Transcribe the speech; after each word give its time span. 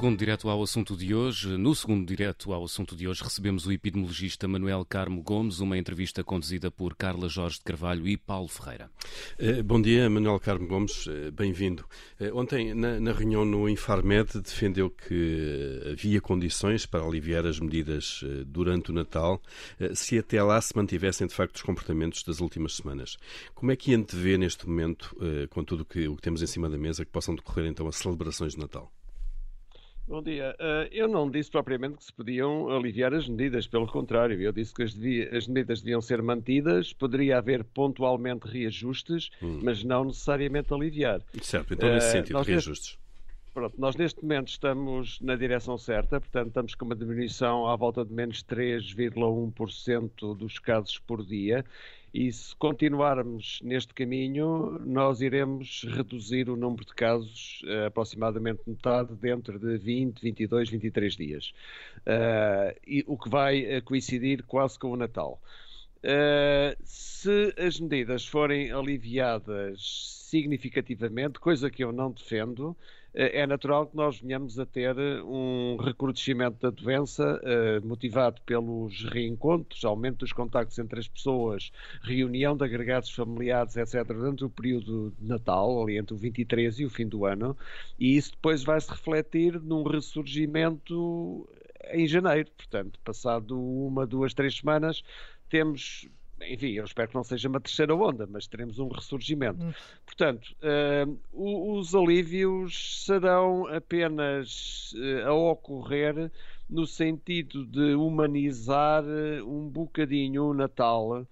Segundo 0.00 0.18
direto 0.18 0.48
ao 0.48 0.62
assunto 0.62 0.96
de 0.96 1.14
hoje, 1.14 1.58
no 1.58 1.74
segundo 1.74 2.06
direto 2.06 2.54
ao 2.54 2.64
assunto 2.64 2.96
de 2.96 3.06
hoje, 3.06 3.22
recebemos 3.22 3.66
o 3.66 3.72
epidemiologista 3.72 4.48
Manuel 4.48 4.82
Carmo 4.82 5.22
Gomes, 5.22 5.60
uma 5.60 5.76
entrevista 5.76 6.24
conduzida 6.24 6.70
por 6.70 6.96
Carla 6.96 7.28
Jorge 7.28 7.58
de 7.58 7.64
Carvalho 7.64 8.08
e 8.08 8.16
Paulo 8.16 8.48
Ferreira. 8.48 8.90
Eh, 9.38 9.62
bom 9.62 9.78
dia, 9.78 10.08
Manuel 10.08 10.40
Carmo 10.40 10.66
Gomes, 10.66 11.06
eh, 11.06 11.30
bem-vindo. 11.30 11.84
Eh, 12.18 12.32
ontem, 12.32 12.72
na, 12.72 13.12
reunião 13.12 13.44
no 13.44 13.68
Infarmed, 13.68 14.40
defendeu 14.40 14.88
que 14.88 15.82
havia 15.92 16.18
condições 16.18 16.86
para 16.86 17.04
aliviar 17.04 17.44
as 17.44 17.60
medidas 17.60 18.24
durante 18.46 18.90
o 18.90 18.94
Natal, 18.94 19.42
se 19.92 20.18
até 20.18 20.42
lá 20.42 20.58
se 20.62 20.74
mantivessem 20.74 21.26
de 21.26 21.34
facto 21.34 21.56
os 21.56 21.62
comportamentos 21.62 22.22
das 22.22 22.40
últimas 22.40 22.74
semanas. 22.74 23.18
Como 23.54 23.70
é 23.70 23.76
que 23.76 23.92
antevê 23.92 24.38
neste 24.38 24.66
momento, 24.66 25.14
com 25.50 25.62
tudo 25.62 25.82
o 25.82 25.84
que 25.84 26.08
temos 26.22 26.40
em 26.40 26.46
cima 26.46 26.70
da 26.70 26.78
mesa, 26.78 27.04
que 27.04 27.10
possam 27.12 27.34
decorrer 27.34 27.66
então 27.66 27.86
as 27.86 27.96
celebrações 27.96 28.54
de 28.54 28.60
Natal? 28.60 28.90
Bom 30.10 30.24
dia. 30.24 30.56
Uh, 30.58 30.88
eu 30.90 31.06
não 31.06 31.30
disse 31.30 31.48
propriamente 31.48 31.98
que 31.98 32.02
se 32.02 32.12
podiam 32.12 32.68
aliviar 32.68 33.14
as 33.14 33.28
medidas, 33.28 33.68
pelo 33.68 33.86
contrário, 33.86 34.42
eu 34.42 34.50
disse 34.50 34.74
que 34.74 34.82
as, 34.82 34.92
devia, 34.92 35.38
as 35.38 35.46
medidas 35.46 35.80
deviam 35.80 36.00
ser 36.00 36.20
mantidas, 36.20 36.92
poderia 36.92 37.38
haver 37.38 37.62
pontualmente 37.62 38.48
reajustes, 38.48 39.30
hum. 39.40 39.60
mas 39.62 39.84
não 39.84 40.06
necessariamente 40.06 40.74
aliviar. 40.74 41.22
Certo, 41.40 41.74
então 41.74 41.88
nesse 41.88 42.08
uh, 42.08 42.10
sentido, 42.10 42.42
reajustes. 42.42 42.88
Neste, 42.88 42.98
pronto, 43.54 43.80
nós 43.80 43.94
neste 43.94 44.20
momento 44.20 44.48
estamos 44.48 45.20
na 45.20 45.36
direção 45.36 45.78
certa, 45.78 46.20
portanto 46.20 46.48
estamos 46.48 46.74
com 46.74 46.86
uma 46.86 46.96
diminuição 46.96 47.68
à 47.68 47.76
volta 47.76 48.04
de 48.04 48.12
menos 48.12 48.42
3,1% 48.42 50.36
dos 50.36 50.58
casos 50.58 50.98
por 50.98 51.24
dia 51.24 51.64
e 52.12 52.32
se 52.32 52.56
continuarmos 52.56 53.60
neste 53.62 53.94
caminho, 53.94 54.80
nós 54.84 55.20
iremos 55.20 55.84
reduzir 55.88 56.50
o 56.50 56.56
número 56.56 56.84
de 56.84 56.92
casos 56.92 57.62
uh, 57.64 57.86
aproximadamente 57.86 58.60
metade 58.66 59.14
dentro 59.14 59.58
de 59.58 59.78
20, 59.78 60.20
22, 60.20 60.70
23 60.70 61.16
dias. 61.16 61.52
Uh, 61.98 62.76
e, 62.86 63.04
o 63.06 63.16
que 63.16 63.28
vai 63.28 63.78
uh, 63.78 63.82
coincidir 63.82 64.42
quase 64.44 64.78
com 64.78 64.90
o 64.90 64.96
Natal. 64.96 65.40
Se 66.84 67.54
as 67.58 67.78
medidas 67.78 68.26
forem 68.26 68.72
aliviadas 68.72 70.20
significativamente, 70.30 71.40
coisa 71.40 71.70
que 71.70 71.82
eu 71.82 71.92
não 71.92 72.12
defendo, 72.12 72.76
eh, 73.12 73.40
é 73.40 73.46
natural 73.46 73.86
que 73.86 73.96
nós 73.96 74.20
venhamos 74.20 74.58
a 74.58 74.66
ter 74.66 74.96
eh, 74.96 75.22
um 75.22 75.76
recrudescimento 75.76 76.58
da 76.60 76.70
doença 76.70 77.40
eh, 77.42 77.80
motivado 77.80 78.40
pelos 78.42 79.04
reencontros, 79.04 79.84
aumento 79.84 80.18
dos 80.18 80.32
contactos 80.32 80.78
entre 80.78 81.00
as 81.00 81.08
pessoas, 81.08 81.72
reunião 82.02 82.56
de 82.56 82.64
agregados 82.64 83.10
familiares, 83.10 83.76
etc., 83.76 84.04
durante 84.06 84.44
o 84.44 84.50
período 84.50 85.12
de 85.18 85.26
Natal, 85.26 85.82
ali 85.82 85.98
entre 85.98 86.14
o 86.14 86.16
23 86.16 86.78
e 86.80 86.84
o 86.84 86.90
fim 86.90 87.08
do 87.08 87.26
ano, 87.26 87.56
e 87.98 88.16
isso 88.16 88.32
depois 88.32 88.62
vai 88.62 88.80
se 88.80 88.90
refletir 88.90 89.60
num 89.60 89.82
ressurgimento 89.82 91.48
em 91.92 92.06
janeiro. 92.06 92.50
Portanto, 92.56 93.00
passado 93.04 93.60
uma, 93.60 94.06
duas, 94.06 94.34
três 94.34 94.56
semanas, 94.56 95.02
temos 95.50 96.08
enfim, 96.42 96.70
eu 96.70 96.84
espero 96.84 97.08
que 97.08 97.14
não 97.14 97.22
seja 97.22 97.50
uma 97.50 97.60
terceira 97.60 97.94
onda, 97.94 98.26
mas 98.26 98.46
teremos 98.46 98.78
um 98.78 98.88
ressurgimento. 98.88 99.62
Hum. 99.62 99.72
Portanto, 100.06 100.56
uh, 100.62 101.78
os 101.78 101.94
alívios 101.94 103.04
serão 103.04 103.66
apenas 103.66 104.94
uh, 104.94 105.28
a 105.28 105.34
ocorrer 105.34 106.30
no 106.66 106.86
sentido 106.86 107.66
de 107.66 107.94
humanizar 107.94 109.04
eh, 109.04 109.42
um 109.42 109.68
bocadinho 109.68 110.44
o 110.44 110.54
Natal 110.54 111.26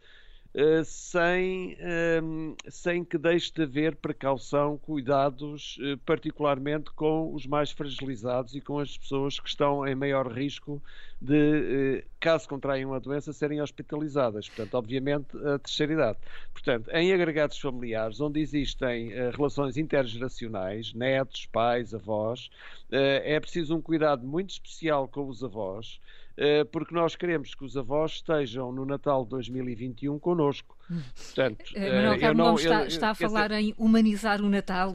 eh, 0.55 0.83
sem, 0.83 1.77
ehm, 1.79 2.56
sem 2.69 3.05
que 3.05 3.17
deixe 3.17 3.53
de 3.53 3.62
haver 3.62 3.95
precaução, 3.95 4.77
cuidados, 4.77 5.79
uh, 5.79 5.97
particularmente 5.99 6.91
com 6.91 7.33
os 7.33 7.47
mais 7.47 7.71
fragilizados 7.71 8.56
e 8.56 8.61
com 8.61 8.81
as 8.81 8.99
pessoas 8.99 9.39
que 9.39 9.49
estão 9.49 9.87
em 9.87 9.95
maior 9.95 10.27
risco 10.33 10.83
de, 11.21 12.03
uh, 12.05 12.09
caso 12.21 12.49
contraiam 12.49 12.95
a 12.95 12.99
doença, 12.99 13.33
serem 13.33 13.61
hospitalizadas. 13.61 14.49
Portanto, 14.49 14.75
obviamente, 14.75 15.37
a 15.37 15.59
terceira 15.59 15.93
idade. 15.93 16.19
Portanto, 16.53 16.91
em 16.93 17.12
agregados 17.12 17.59
familiares, 17.59 18.21
onde 18.21 18.41
existem 18.41 19.11
relações 19.31 19.77
intergeracionais, 19.77 20.93
netos, 20.95 21.47
pais, 21.47 21.95
avós, 21.95 22.51
é 22.91 23.39
preciso 23.39 23.77
um 23.77 23.81
cuidado 23.81 24.27
muito 24.27 24.51
especial 24.51 25.09
com 25.09 25.29
os 25.29 25.45
avós, 25.45 26.01
eh, 26.41 26.62
porque 26.62 26.95
nós 26.95 27.17
queremos 27.17 27.53
que 27.53 27.65
os 27.65 27.77
avós 27.77 28.12
estejam 28.12 28.71
no 28.71 28.85
Natal 28.87 29.25
de 29.25 29.31
2021 29.31 30.21
connosco. 30.21 30.79
Portanto, 31.17 31.65
eh, 31.75 31.93
Manuel 31.93 32.21
Carmo 32.21 32.45
não, 32.45 32.55
está, 32.55 32.87
está, 32.87 33.11
a 33.11 33.15
falar 33.15 33.49
dizer... 33.49 33.61
em 33.61 33.75
humanizar 33.77 34.41
o 34.41 34.49
Natal 34.49 34.95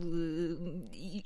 e 0.94 1.22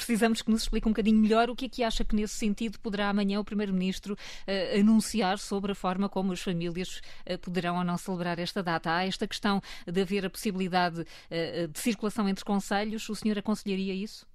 precisamos 0.00 0.40
que 0.42 0.50
nos 0.50 0.62
explique 0.62 0.88
um 0.88 0.92
bocadinho 0.92 1.18
melhor 1.18 1.50
o 1.50 1.54
que 1.54 1.66
é 1.66 1.68
que 1.68 1.82
acha 1.82 2.04
que 2.04 2.16
nesse 2.16 2.34
sentido 2.34 2.80
poderá 2.80 3.10
amanhã 3.10 3.38
o 3.38 3.44
Primeiro-Ministro 3.44 4.14
uh, 4.14 4.80
anunciar 4.80 5.38
sobre 5.38 5.72
a 5.72 5.74
forma 5.74 6.08
como 6.08 6.32
as 6.32 6.40
famílias 6.40 7.00
uh, 7.30 7.38
poderão 7.38 7.76
ou 7.76 7.84
não 7.84 7.98
celebrar 7.98 8.38
esta 8.38 8.62
data. 8.62 8.94
Há 8.94 9.06
esta 9.06 9.28
questão 9.28 9.60
de 9.86 10.00
haver 10.00 10.24
a 10.24 10.30
possibilidade 10.30 11.00
uh, 11.02 11.68
de 11.68 11.78
circulação 11.78 12.28
entre 12.28 12.44
conselhos, 12.44 13.08
o 13.08 13.14
senhor 13.14 13.38
aconselharia 13.38 13.94
isso? 13.94 14.26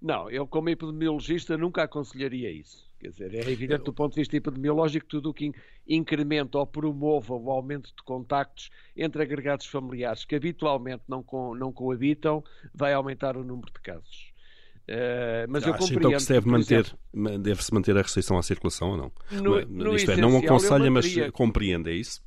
Não, 0.00 0.30
eu 0.30 0.46
como 0.46 0.70
epidemiologista 0.70 1.56
nunca 1.56 1.82
aconselharia 1.82 2.50
isso. 2.50 2.88
Quer 2.98 3.10
dizer, 3.10 3.34
é 3.34 3.50
evidente 3.50 3.84
do 3.84 3.92
ponto 3.92 4.14
de 4.14 4.20
vista 4.20 4.36
epidemiológico 4.36 5.06
tudo 5.06 5.30
o 5.30 5.34
que 5.34 5.52
incrementa 5.86 6.58
ou 6.58 6.66
promova 6.66 7.32
o 7.34 7.50
aumento 7.50 7.94
de 7.94 8.02
contactos 8.02 8.70
entre 8.96 9.22
agregados 9.22 9.66
familiares 9.66 10.24
que 10.24 10.34
habitualmente 10.34 11.04
não, 11.06 11.22
co 11.22 11.54
não 11.54 11.72
coabitam 11.72 12.42
vai 12.74 12.92
aumentar 12.92 13.36
o 13.36 13.44
número 13.44 13.72
de 13.72 13.80
casos. 13.80 14.27
Uh, 14.88 15.44
mas 15.50 15.66
eu 15.66 15.74
compreendo 15.74 15.98
então 15.98 16.12
que 16.12 16.20
se 16.20 16.32
deve 16.32 16.48
manter, 16.48 16.96
deve-se 17.40 17.74
manter 17.74 17.96
a 17.98 18.00
restrição 18.00 18.38
à 18.38 18.42
circulação 18.42 18.92
ou 18.92 18.96
não? 18.96 19.12
No, 19.30 19.60
no 19.66 19.94
Isto 19.94 20.12
é, 20.12 20.16
não 20.16 20.38
aconselha, 20.38 20.90
mas 20.90 21.14
compreende, 21.32 21.90
é 21.90 21.94
isso? 21.94 22.22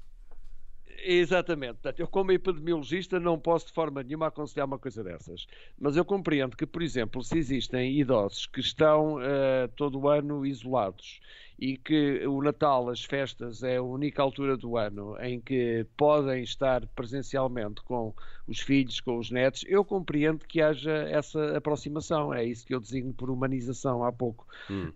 Exatamente. 1.04 1.74
Portanto, 1.74 2.00
eu, 2.00 2.08
como 2.08 2.32
epidemiologista, 2.32 3.20
não 3.20 3.40
posso 3.40 3.68
de 3.68 3.74
forma 3.74 4.04
nenhuma 4.04 4.28
aconselhar 4.28 4.68
uma 4.68 4.78
coisa 4.78 5.04
dessas. 5.04 5.48
Mas 5.80 5.98
eu 5.98 6.06
compreendo 6.06 6.56
que, 6.56 6.66
por 6.66 6.84
exemplo, 6.84 7.24
se 7.24 7.38
existem 7.38 8.00
idosos 8.00 8.46
que 8.46 8.60
estão 8.60 9.16
uh, 9.16 9.68
todo 9.76 10.00
o 10.00 10.08
ano 10.08 10.46
isolados 10.46 11.20
e 11.62 11.78
que 11.78 12.26
o 12.26 12.42
Natal, 12.42 12.90
as 12.90 13.04
festas, 13.06 13.62
é 13.62 13.78
a 13.78 13.84
única 13.84 14.20
altura 14.20 14.58
do 14.58 14.78
ano 14.78 15.16
em 15.22 15.40
que 15.40 15.86
podem 15.96 16.42
estar 16.42 16.88
presencialmente 16.88 17.84
com 17.84 18.16
os 18.48 18.60
filhos, 18.60 19.00
com 19.00 19.20
os 19.20 19.30
netos, 19.30 19.64
eu 19.68 19.86
compreendo 19.86 20.48
que 20.48 20.60
haja 20.60 20.92
essa 20.92 21.56
aproximação. 21.56 22.34
É 22.34 22.44
isso 22.44 22.66
que 22.66 22.74
eu 22.74 22.80
designo 22.80 23.14
por 23.14 23.30
humanização 23.30 24.04
há 24.04 24.12
pouco. 24.12 24.48
Hum. 24.72 24.92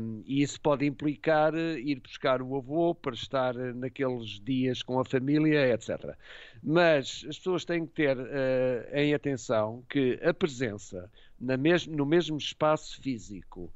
Um, 0.00 0.22
e 0.26 0.42
isso 0.42 0.60
pode 0.60 0.84
implicar 0.84 1.54
ir 1.54 2.00
buscar 2.00 2.42
o 2.42 2.56
avô 2.56 2.96
para 2.96 3.14
estar 3.14 3.54
naqueles 3.54 4.40
dias 4.40 4.82
com 4.82 4.98
a 4.98 5.04
família, 5.04 5.72
etc. 5.72 6.16
Mas 6.60 7.24
as 7.28 7.38
pessoas 7.38 7.64
têm 7.64 7.86
que 7.86 7.92
ter 7.92 8.18
uh, 8.18 8.92
em 8.92 9.14
atenção 9.14 9.84
que 9.88 10.18
a 10.20 10.34
presença 10.34 11.08
mes 11.38 11.86
no 11.86 12.04
mesmo 12.04 12.36
espaço 12.36 13.00
físico, 13.00 13.72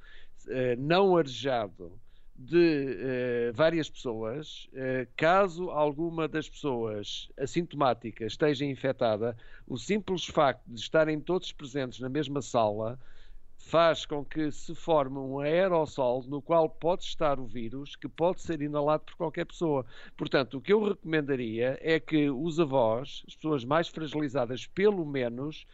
uh, 0.49 0.77
não 0.77 1.17
arejado, 1.17 1.93
de 2.35 3.49
uh, 3.49 3.53
várias 3.53 3.89
pessoas, 3.89 4.69
uh, 4.73 5.07
caso 5.17 5.71
alguma 5.71 6.27
das 6.27 6.49
pessoas 6.49 7.29
assintomáticas 7.39 8.33
esteja 8.33 8.65
infectada, 8.65 9.37
o 9.67 9.77
simples 9.77 10.27
facto 10.27 10.63
de 10.67 10.81
estarem 10.81 11.21
todos 11.21 11.53
presentes 11.53 12.01
na 12.01 12.09
mesma 12.09 12.43
sala 12.43 12.99
faz 13.65 14.05
com 14.05 14.25
que 14.25 14.51
se 14.51 14.75
forme 14.75 15.19
um 15.19 15.39
aerossol 15.39 16.25
no 16.25 16.43
qual 16.43 16.69
pode 16.69 17.05
estar 17.05 17.39
o 17.39 17.47
vírus, 17.47 17.97
que 17.97 18.09
pode 18.09 18.43
ser 18.43 18.61
inalado 18.61 19.05
por 19.05 19.17
qualquer 19.17 19.47
pessoa. 19.47 19.87
Portanto, 20.17 20.59
o 20.59 20.61
que 20.61 20.73
eu 20.73 20.83
recomendaria 20.83 21.79
é 21.81 22.01
que 22.01 22.29
os 22.29 22.59
avós, 22.59 23.23
as 23.27 23.37
pessoas 23.37 23.65
mais 23.65 23.89
fragilizadas, 23.89 24.67
pelo 24.67 25.07
menos, 25.07 25.67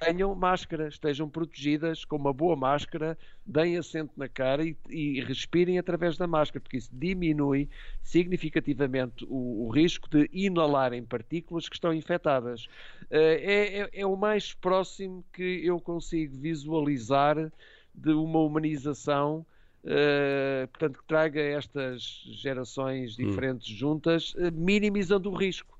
tenham 0.00 0.34
máscara, 0.34 0.88
estejam 0.88 1.28
protegidas 1.28 2.04
com 2.04 2.16
uma 2.16 2.32
boa 2.32 2.56
máscara, 2.56 3.16
deem 3.44 3.76
assento 3.76 4.12
na 4.16 4.28
cara 4.28 4.64
e, 4.64 4.76
e 4.88 5.20
respirem 5.20 5.78
através 5.78 6.16
da 6.16 6.26
máscara, 6.26 6.60
porque 6.60 6.78
isso 6.78 6.90
diminui 6.92 7.68
significativamente 8.02 9.24
o, 9.28 9.66
o 9.66 9.70
risco 9.70 10.08
de 10.08 10.28
inalarem 10.32 11.04
partículas 11.04 11.68
que 11.68 11.76
estão 11.76 11.92
infectadas. 11.92 12.64
Uh, 12.64 13.36
é, 13.40 13.78
é, 13.80 13.90
é 13.92 14.06
o 14.06 14.16
mais 14.16 14.54
próximo 14.54 15.24
que 15.32 15.64
eu 15.64 15.78
consigo 15.80 16.36
visualizar 16.36 17.52
de 17.94 18.12
uma 18.12 18.40
humanização 18.40 19.44
Uh, 19.82 20.68
portanto, 20.68 20.98
que 20.98 21.04
traga 21.06 21.40
estas 21.40 22.22
gerações 22.26 23.18
hum. 23.18 23.26
diferentes 23.26 23.72
hum. 23.72 23.76
juntas, 23.76 24.34
uh, 24.34 24.52
minimizando 24.52 25.30
o 25.30 25.34
risco. 25.34 25.79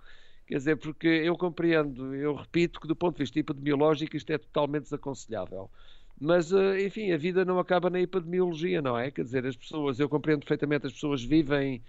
Quer 0.51 0.57
dizer, 0.57 0.77
porque 0.79 1.07
eu 1.07 1.37
compreendo, 1.39 2.13
eu 2.13 2.35
repito 2.35 2.81
que 2.81 2.89
do 2.89 2.97
ponto 2.97 3.15
de 3.17 3.23
vista 3.23 3.39
epidemiológico 3.39 4.17
isto 4.17 4.31
é 4.33 4.39
totalmente 4.39 4.83
desaconselhável. 4.83 5.71
Mas, 6.21 6.53
eh, 6.53 6.85
enfim, 6.87 7.13
a 7.13 7.17
vida 7.17 7.45
não 7.45 7.61
acaba 7.61 7.89
na 7.89 8.01
epidemiologia, 8.01 8.83
não 8.83 8.99
é? 8.99 9.13
Quer 9.13 9.23
dizer, 9.23 9.47
as 9.47 9.57
pessoas, 9.57 10.01
eu 10.01 10.09
compreendo 10.09 10.41
perfeitamente, 10.41 10.87
as 10.87 10.93
pessoas 10.93 11.23
vivem 11.25 11.83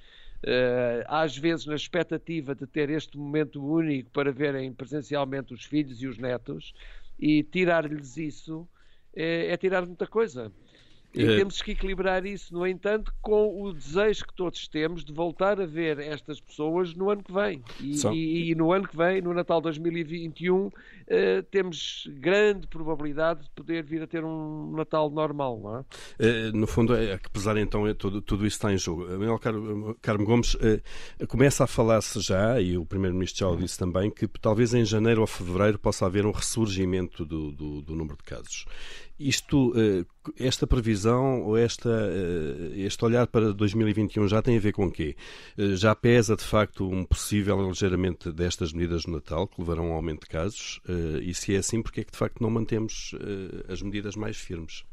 Uh, 0.43 1.05
às 1.07 1.37
vezes 1.37 1.67
na 1.67 1.75
expectativa 1.75 2.55
de 2.55 2.65
ter 2.65 2.89
este 2.89 3.15
momento 3.15 3.63
único 3.63 4.09
para 4.09 4.31
verem 4.31 4.73
presencialmente 4.73 5.53
os 5.53 5.63
filhos 5.65 6.01
e 6.01 6.07
os 6.07 6.17
netos, 6.17 6.73
e 7.19 7.43
tirar-lhes 7.43 8.17
isso 8.17 8.67
é, 9.15 9.53
é 9.53 9.57
tirar 9.57 9.85
muita 9.85 10.07
coisa. 10.07 10.51
E 11.13 11.23
é. 11.23 11.37
temos 11.37 11.61
que 11.61 11.71
equilibrar 11.71 12.25
isso, 12.25 12.53
no 12.53 12.65
entanto, 12.65 13.13
com 13.21 13.61
o 13.61 13.73
desejo 13.73 14.25
que 14.25 14.33
todos 14.33 14.67
temos 14.67 15.03
de 15.03 15.11
voltar 15.11 15.59
a 15.59 15.65
ver 15.65 15.99
estas 15.99 16.39
pessoas 16.39 16.93
no 16.93 17.09
ano 17.09 17.21
que 17.23 17.33
vem. 17.33 17.61
E, 17.79 17.95
e, 18.13 18.51
e 18.51 18.55
no 18.55 18.71
ano 18.71 18.87
que 18.87 18.95
vem, 18.95 19.21
no 19.21 19.33
Natal 19.33 19.59
2021, 19.59 20.67
uh, 20.67 20.71
eh, 21.07 21.41
temos 21.51 22.07
grande 22.13 22.65
probabilidade 22.67 23.43
de 23.43 23.49
poder 23.49 23.83
vir 23.83 24.01
a 24.01 24.07
ter 24.07 24.23
um 24.23 24.71
Natal 24.71 25.09
normal, 25.09 25.59
não 25.59 25.77
é? 25.77 25.79
Uh, 25.79 26.57
no 26.57 26.65
fundo, 26.65 26.95
é 26.95 27.17
que 27.17 27.29
pesar 27.29 27.57
então 27.57 27.85
é 27.85 27.93
tudo, 27.93 28.21
tudo 28.21 28.47
isso 28.47 28.55
está 28.55 28.71
em 28.71 28.77
jogo. 28.77 29.05
Manuel 29.05 29.39
Car 29.39 29.53
Carmo 30.01 30.25
Gomes 30.25 30.55
uh, 30.55 31.27
começa 31.27 31.65
a 31.65 31.67
falar-se 31.67 32.21
já, 32.21 32.61
e 32.61 32.77
o 32.77 32.85
Primeiro-Ministro 32.85 33.39
já 33.39 33.47
o 33.49 33.57
disse 33.57 33.77
também, 33.77 34.09
que 34.09 34.27
talvez 34.27 34.73
em 34.73 34.85
janeiro 34.85 35.21
ou 35.21 35.27
fevereiro 35.27 35.77
possa 35.77 36.05
haver 36.05 36.25
um 36.25 36.31
ressurgimento 36.31 37.25
do, 37.25 37.51
do, 37.51 37.81
do 37.81 37.95
número 37.95 38.15
de 38.17 38.23
casos. 38.23 38.65
Isto, 39.27 39.73
eh, 39.75 40.05
esta 40.39 40.65
previsão 40.65 41.43
ou 41.43 41.57
esta, 41.57 41.89
eh, 41.89 42.79
este 42.79 43.05
olhar 43.05 43.27
para 43.27 43.53
2021 43.53 44.27
já 44.27 44.41
tem 44.41 44.57
a 44.57 44.59
ver 44.59 44.73
com 44.73 44.85
o 44.87 44.91
quê? 44.91 45.15
Eh, 45.57 45.75
já 45.75 45.93
pesa, 45.93 46.35
de 46.35 46.43
facto, 46.43 46.89
um 46.89 47.05
possível 47.05 47.59
aligeiramento 47.59 48.31
destas 48.33 48.73
medidas 48.73 49.05
no 49.05 49.13
Natal, 49.13 49.47
que 49.47 49.61
levarão 49.61 49.85
a 49.85 49.89
um 49.89 49.93
aumento 49.93 50.21
de 50.21 50.27
casos? 50.27 50.79
E 51.21 51.33
se 51.33 51.55
é 51.55 51.59
assim, 51.59 51.81
porquê 51.81 52.01
é 52.01 52.03
que, 52.03 52.11
de 52.11 52.17
facto, 52.17 52.41
não 52.41 52.49
mantemos 52.49 53.15
as 53.69 53.81
medidas 53.81 54.15
mais 54.15 54.37
firmes? 54.37 54.83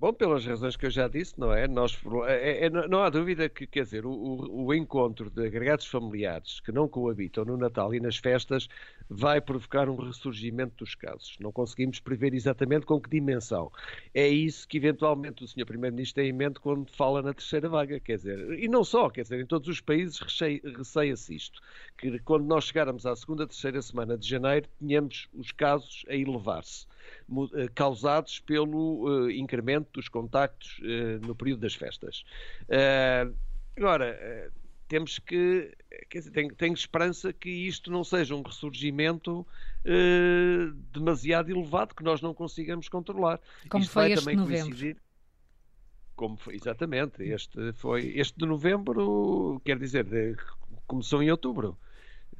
Bom, 0.00 0.12
pelas 0.12 0.46
razões 0.46 0.76
que 0.76 0.86
eu 0.86 0.90
já 0.90 1.08
disse, 1.08 1.34
não 1.36 1.52
é? 1.52 1.66
Nós, 1.66 1.98
é, 2.28 2.66
é 2.66 2.70
não 2.70 3.02
há 3.02 3.10
dúvida 3.10 3.48
que, 3.48 3.66
quer 3.66 3.82
dizer, 3.82 4.06
o, 4.06 4.12
o, 4.12 4.72
encontro 4.72 5.28
de 5.28 5.44
agregados 5.44 5.86
familiares 5.86 6.60
que 6.60 6.70
não 6.70 6.86
coabitam 6.88 7.44
no 7.44 7.56
Natal 7.56 7.92
e 7.92 7.98
nas 7.98 8.16
festas 8.16 8.68
vai 9.10 9.40
provocar 9.40 9.88
um 9.88 9.96
ressurgimento 9.96 10.76
dos 10.76 10.94
casos. 10.94 11.36
Não 11.40 11.50
conseguimos 11.50 11.98
prever 11.98 12.32
exatamente 12.32 12.86
com 12.86 13.00
que 13.00 13.10
dimensão. 13.10 13.72
É 14.14 14.28
isso 14.28 14.68
que 14.68 14.76
eventualmente 14.76 15.42
o 15.42 15.48
Sr. 15.48 15.66
Primeiro-Ministro 15.66 16.22
tem 16.22 16.30
em 16.30 16.32
mente 16.32 16.60
quando 16.60 16.88
fala 16.92 17.20
na 17.20 17.34
terceira 17.34 17.68
vaga, 17.68 17.98
quer 17.98 18.18
dizer, 18.18 18.38
e 18.56 18.68
não 18.68 18.84
só, 18.84 19.10
quer 19.10 19.22
dizer, 19.22 19.40
em 19.40 19.46
todos 19.46 19.66
os 19.68 19.80
países 19.80 20.20
receia-se 20.76 21.34
isto, 21.34 21.60
que 21.96 22.20
quando 22.20 22.44
nós 22.44 22.66
chegarmos 22.66 23.04
à 23.04 23.16
segunda, 23.16 23.48
terceira 23.48 23.82
semana 23.82 24.16
de 24.16 24.28
janeiro, 24.28 24.68
tenhamos 24.78 25.28
os 25.34 25.50
casos 25.50 26.04
a 26.08 26.14
elevar-se. 26.14 26.86
Eh, 27.54 27.68
causados 27.74 28.40
pelo 28.40 29.04
uh, 29.06 29.30
incremento 29.30 29.88
dos 29.92 30.08
contactos 30.08 30.78
uh, 30.78 31.26
no 31.26 31.34
período 31.34 31.60
das 31.60 31.74
festas. 31.74 32.24
Agora, 33.76 34.50
temos 34.88 35.18
que, 35.18 35.76
quer 36.08 36.18
dizer, 36.18 36.30
tenho, 36.30 36.54
tenho, 36.54 36.72
esperança 36.72 37.32
que 37.32 37.50
isto 37.50 37.90
não 37.90 38.02
seja 38.02 38.34
um 38.34 38.42
ressurgimento 38.42 39.46
demasiado 40.90 41.50
elevado 41.50 41.94
que 41.94 42.02
nós 42.02 42.20
não 42.20 42.34
consigamos 42.34 42.88
controlar. 42.88 43.40
Como 43.68 43.84
isto 43.84 43.92
foi 43.92 44.02
vai 44.02 44.12
este 44.12 44.24
também 44.24 44.36
novembro. 44.36 44.64
coincidir 44.64 44.96
como 46.16 46.36
foi, 46.36 46.56
exatamente, 46.56 47.22
este 47.22 47.72
foi 47.74 48.18
este 48.18 48.36
de 48.36 48.44
novembro, 48.44 49.62
quer 49.64 49.78
dizer, 49.78 50.36
começou 50.88 51.22
em 51.22 51.30
outubro. 51.30 51.78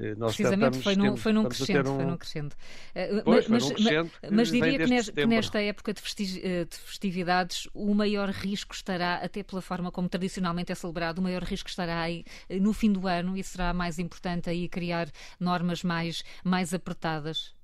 Eh, 0.00 0.15
nós 0.17 0.35
Precisamente 0.35 0.79
foi, 0.81 0.97
num, 0.97 1.17
foi 1.17 1.33
num 1.33 1.45
crescendo, 1.45 1.93
um... 1.93 1.97
foi 1.97 2.05
num 2.05 2.17
crescendo. 2.17 2.55
Eh, 2.95 3.23
pois, 3.25 3.49
mas, 3.49 3.71
mas, 3.71 3.81
mas, 3.81 4.11
mas 4.31 4.50
diria 4.50 4.79
que, 4.79 4.87
nesta, 4.87 5.12
que 5.12 5.27
nesta 5.27 5.61
época 5.61 5.93
de, 5.93 6.00
eh, 6.43 6.65
de, 6.65 6.77
festividades 6.77 7.69
o 7.75 7.95
maior 7.95 8.29
risco 8.31 8.75
estará, 8.75 9.17
até 9.17 9.43
pela 9.43 9.61
forma 9.61 9.91
como 9.91 10.09
tradicionalmente 10.09 10.71
é 10.71 10.75
celebrado, 10.75 11.19
o 11.19 11.23
maior 11.23 11.43
risco 11.43 11.69
estará 11.69 12.00
aí 12.00 12.25
no 12.49 12.73
fim 12.73 12.93
do 12.93 13.06
ano 13.06 13.37
e 13.37 13.43
será 13.43 13.73
mais 13.73 13.99
importante 13.99 14.49
aí 14.49 14.69
criar 14.69 15.09
normas 15.41 15.83
mais, 15.83 16.23
mais 16.45 16.73
apertadas. 16.73 17.57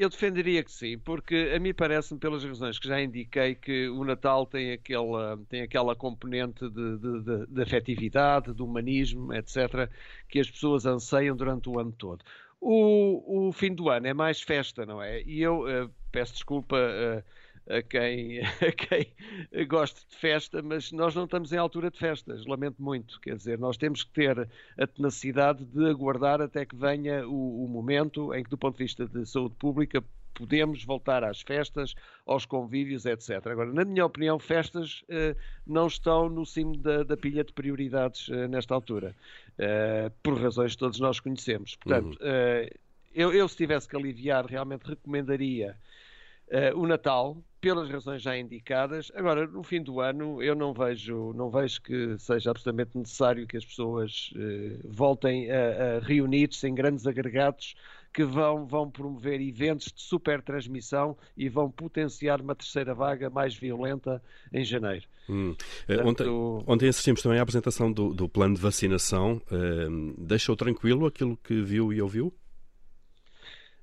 Eu 0.00 0.08
defenderia 0.08 0.64
que 0.64 0.72
sim, 0.72 0.96
porque 0.96 1.52
a 1.54 1.60
mim 1.60 1.74
parece-me, 1.74 2.18
pelas 2.18 2.42
razões 2.42 2.78
que 2.78 2.88
já 2.88 3.02
indiquei, 3.02 3.54
que 3.54 3.86
o 3.90 4.02
Natal 4.02 4.46
tem 4.46 4.72
aquela, 4.72 5.38
tem 5.46 5.60
aquela 5.60 5.94
componente 5.94 6.66
de, 6.70 6.96
de, 6.96 7.20
de, 7.22 7.46
de 7.46 7.62
afetividade, 7.62 8.54
de 8.54 8.62
humanismo, 8.62 9.30
etc., 9.34 9.90
que 10.26 10.40
as 10.40 10.50
pessoas 10.50 10.86
anseiam 10.86 11.36
durante 11.36 11.68
o 11.68 11.78
ano 11.78 11.92
todo. 11.92 12.24
O, 12.58 13.48
o 13.48 13.52
fim 13.52 13.74
do 13.74 13.90
ano 13.90 14.06
é 14.06 14.14
mais 14.14 14.40
festa, 14.40 14.86
não 14.86 15.02
é? 15.02 15.20
E 15.20 15.42
eu 15.42 15.66
uh, 15.66 15.90
peço 16.10 16.32
desculpa. 16.32 16.76
Uh, 16.76 17.22
a 17.70 17.82
quem, 17.82 18.40
a 18.42 18.72
quem 18.72 19.66
goste 19.66 20.06
de 20.08 20.16
festa, 20.16 20.60
mas 20.62 20.92
nós 20.92 21.14
não 21.14 21.24
estamos 21.24 21.52
em 21.52 21.56
altura 21.56 21.90
de 21.90 21.98
festas, 21.98 22.44
lamento 22.46 22.82
muito. 22.82 23.20
Quer 23.20 23.36
dizer, 23.36 23.58
nós 23.58 23.76
temos 23.76 24.02
que 24.02 24.10
ter 24.12 24.48
a 24.78 24.86
tenacidade 24.86 25.64
de 25.64 25.88
aguardar 25.88 26.40
até 26.40 26.66
que 26.66 26.76
venha 26.76 27.26
o, 27.26 27.64
o 27.64 27.68
momento 27.68 28.34
em 28.34 28.42
que, 28.42 28.50
do 28.50 28.58
ponto 28.58 28.76
de 28.76 28.84
vista 28.84 29.06
de 29.06 29.24
saúde 29.26 29.54
pública, 29.56 30.02
podemos 30.34 30.84
voltar 30.84 31.22
às 31.22 31.42
festas, 31.42 31.94
aos 32.26 32.46
convívios, 32.46 33.04
etc. 33.04 33.46
Agora, 33.46 33.72
na 33.72 33.84
minha 33.84 34.06
opinião, 34.06 34.38
festas 34.38 35.04
eh, 35.08 35.36
não 35.66 35.86
estão 35.86 36.28
no 36.30 36.46
cimo 36.46 36.76
da, 36.76 37.02
da 37.02 37.16
pilha 37.16 37.44
de 37.44 37.52
prioridades 37.52 38.28
eh, 38.30 38.48
nesta 38.48 38.74
altura, 38.74 39.14
eh, 39.58 40.10
por 40.22 40.40
razões 40.40 40.72
que 40.72 40.78
todos 40.78 40.98
nós 40.98 41.20
conhecemos. 41.20 41.76
Portanto, 41.76 42.18
uhum. 42.20 42.68
Eu, 43.12 43.34
eu, 43.34 43.48
se 43.48 43.56
tivesse 43.56 43.88
que 43.88 43.96
aliviar, 43.96 44.46
realmente 44.46 44.84
recomendaria 44.84 45.76
o 46.76 46.86
Natal, 46.86 47.36
pelas 47.60 47.90
razões 47.90 48.22
já 48.22 48.36
indicadas. 48.36 49.12
Agora, 49.14 49.46
no 49.46 49.62
fim 49.62 49.82
do 49.82 50.00
ano, 50.00 50.42
eu 50.42 50.54
não 50.54 50.72
vejo, 50.72 51.32
não 51.34 51.50
vejo 51.50 51.80
que 51.82 52.18
seja 52.18 52.50
absolutamente 52.50 52.96
necessário 52.96 53.46
que 53.46 53.56
as 53.56 53.64
pessoas 53.64 54.32
uh, 54.34 54.80
voltem 54.88 55.50
a, 55.50 55.96
a 55.96 56.00
reunir-se 56.00 56.66
em 56.66 56.74
grandes 56.74 57.06
agregados 57.06 57.74
que 58.12 58.24
vão, 58.24 58.66
vão 58.66 58.90
promover 58.90 59.40
eventos 59.40 59.92
de 59.92 60.02
super 60.02 60.42
transmissão 60.42 61.16
e 61.36 61.48
vão 61.48 61.70
potenciar 61.70 62.40
uma 62.40 62.54
terceira 62.54 62.94
vaga 62.94 63.30
mais 63.30 63.54
violenta 63.54 64.20
em 64.52 64.64
janeiro. 64.64 65.06
Hum. 65.28 65.54
Eh, 65.86 65.96
Portanto... 65.96 66.58
Ontem, 66.58 66.72
ontem 66.72 66.88
assistimos 66.88 67.22
também 67.22 67.38
à 67.38 67.42
apresentação 67.42 67.92
do, 67.92 68.12
do 68.12 68.28
plano 68.28 68.56
de 68.56 68.60
vacinação. 68.60 69.40
Uh, 69.46 70.14
deixou 70.18 70.56
tranquilo 70.56 71.06
aquilo 71.06 71.36
que 71.36 71.62
viu 71.62 71.92
e 71.92 72.02
ouviu? 72.02 72.34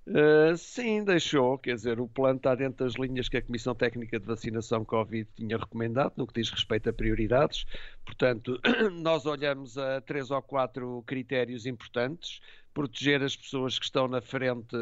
Uh, 0.07 0.55
sim, 0.55 1.03
deixou. 1.03 1.57
Quer 1.57 1.75
dizer, 1.75 1.99
o 1.99 2.07
plano 2.07 2.37
está 2.37 2.55
dentro 2.55 2.85
das 2.85 2.95
linhas 2.95 3.27
que 3.27 3.35
a 3.35 3.41
Comissão 3.41 3.75
Técnica 3.75 4.17
de 4.17 4.25
Vacinação 4.25 4.85
Covid 4.85 5.27
tinha 5.35 5.57
recomendado, 5.57 6.13
no 6.15 6.25
que 6.25 6.39
diz 6.39 6.49
respeito 6.49 6.89
a 6.89 6.93
prioridades. 6.93 7.65
Portanto, 8.05 8.57
nós 9.01 9.25
olhamos 9.25 9.77
a 9.77 9.99
três 9.99 10.31
ou 10.31 10.41
quatro 10.41 11.03
critérios 11.05 11.65
importantes. 11.65 12.39
Proteger 12.73 13.23
as 13.23 13.35
pessoas 13.35 13.79
que 13.79 13.85
estão 13.85 14.07
na 14.07 14.21
frente, 14.21 14.77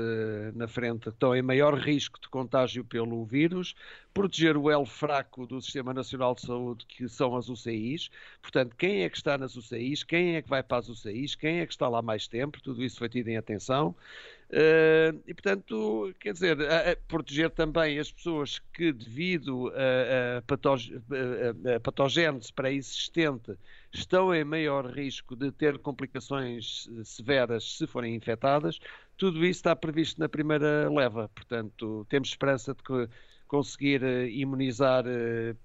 na 0.53 0.67
frente, 0.67 1.07
estão 1.07 1.33
em 1.33 1.41
maior 1.41 1.75
risco 1.75 2.19
de 2.19 2.27
contágio 2.27 2.83
pelo 2.83 3.23
vírus, 3.25 3.73
proteger 4.13 4.57
o 4.57 4.69
elo 4.69 4.85
fraco 4.85 5.47
do 5.47 5.61
Sistema 5.61 5.93
Nacional 5.93 6.35
de 6.35 6.41
Saúde, 6.41 6.85
que 6.85 7.07
são 7.07 7.37
as 7.37 7.47
UCIs. 7.47 8.09
Portanto, 8.41 8.75
quem 8.75 9.03
é 9.03 9.09
que 9.09 9.15
está 9.15 9.37
nas 9.37 9.55
UCIs, 9.55 10.03
quem 10.03 10.35
é 10.35 10.41
que 10.41 10.49
vai 10.49 10.61
para 10.61 10.79
as 10.79 10.89
UCIs, 10.89 11.35
quem 11.35 11.61
é 11.61 11.65
que 11.65 11.71
está 11.71 11.87
lá 11.87 12.01
mais 12.01 12.27
tempo, 12.27 12.61
tudo 12.61 12.83
isso 12.83 12.97
foi 12.97 13.07
tido 13.07 13.29
em 13.29 13.37
atenção. 13.37 13.95
Uh, 14.47 15.19
e, 15.25 15.33
portanto, 15.33 16.13
quer 16.19 16.33
dizer, 16.33 16.61
a, 16.61 16.91
a 16.91 16.95
proteger 16.95 17.49
também 17.49 17.97
as 17.97 18.11
pessoas 18.11 18.59
que, 18.73 18.93
devido 18.93 19.69
a, 19.69 20.37
a, 20.37 21.75
a 21.75 21.79
patogénese 21.79 22.53
pré-existente, 22.53 23.57
estão 23.91 24.33
em 24.33 24.43
maior 24.43 24.85
risco 24.85 25.35
de 25.35 25.51
ter 25.51 25.79
complicações 25.79 26.87
eh, 26.91 27.03
severas 27.03 27.77
se 27.77 27.87
forem 27.87 28.13
infectadas, 28.13 28.79
tudo 29.17 29.39
isso 29.39 29.59
está 29.59 29.75
previsto 29.75 30.19
na 30.19 30.29
primeira 30.29 30.89
leva. 30.89 31.29
Portanto, 31.29 32.05
temos 32.09 32.29
esperança 32.29 32.73
de 32.73 32.83
que 32.83 33.09
conseguir 33.47 34.03
uh, 34.03 34.27
imunizar 34.27 35.05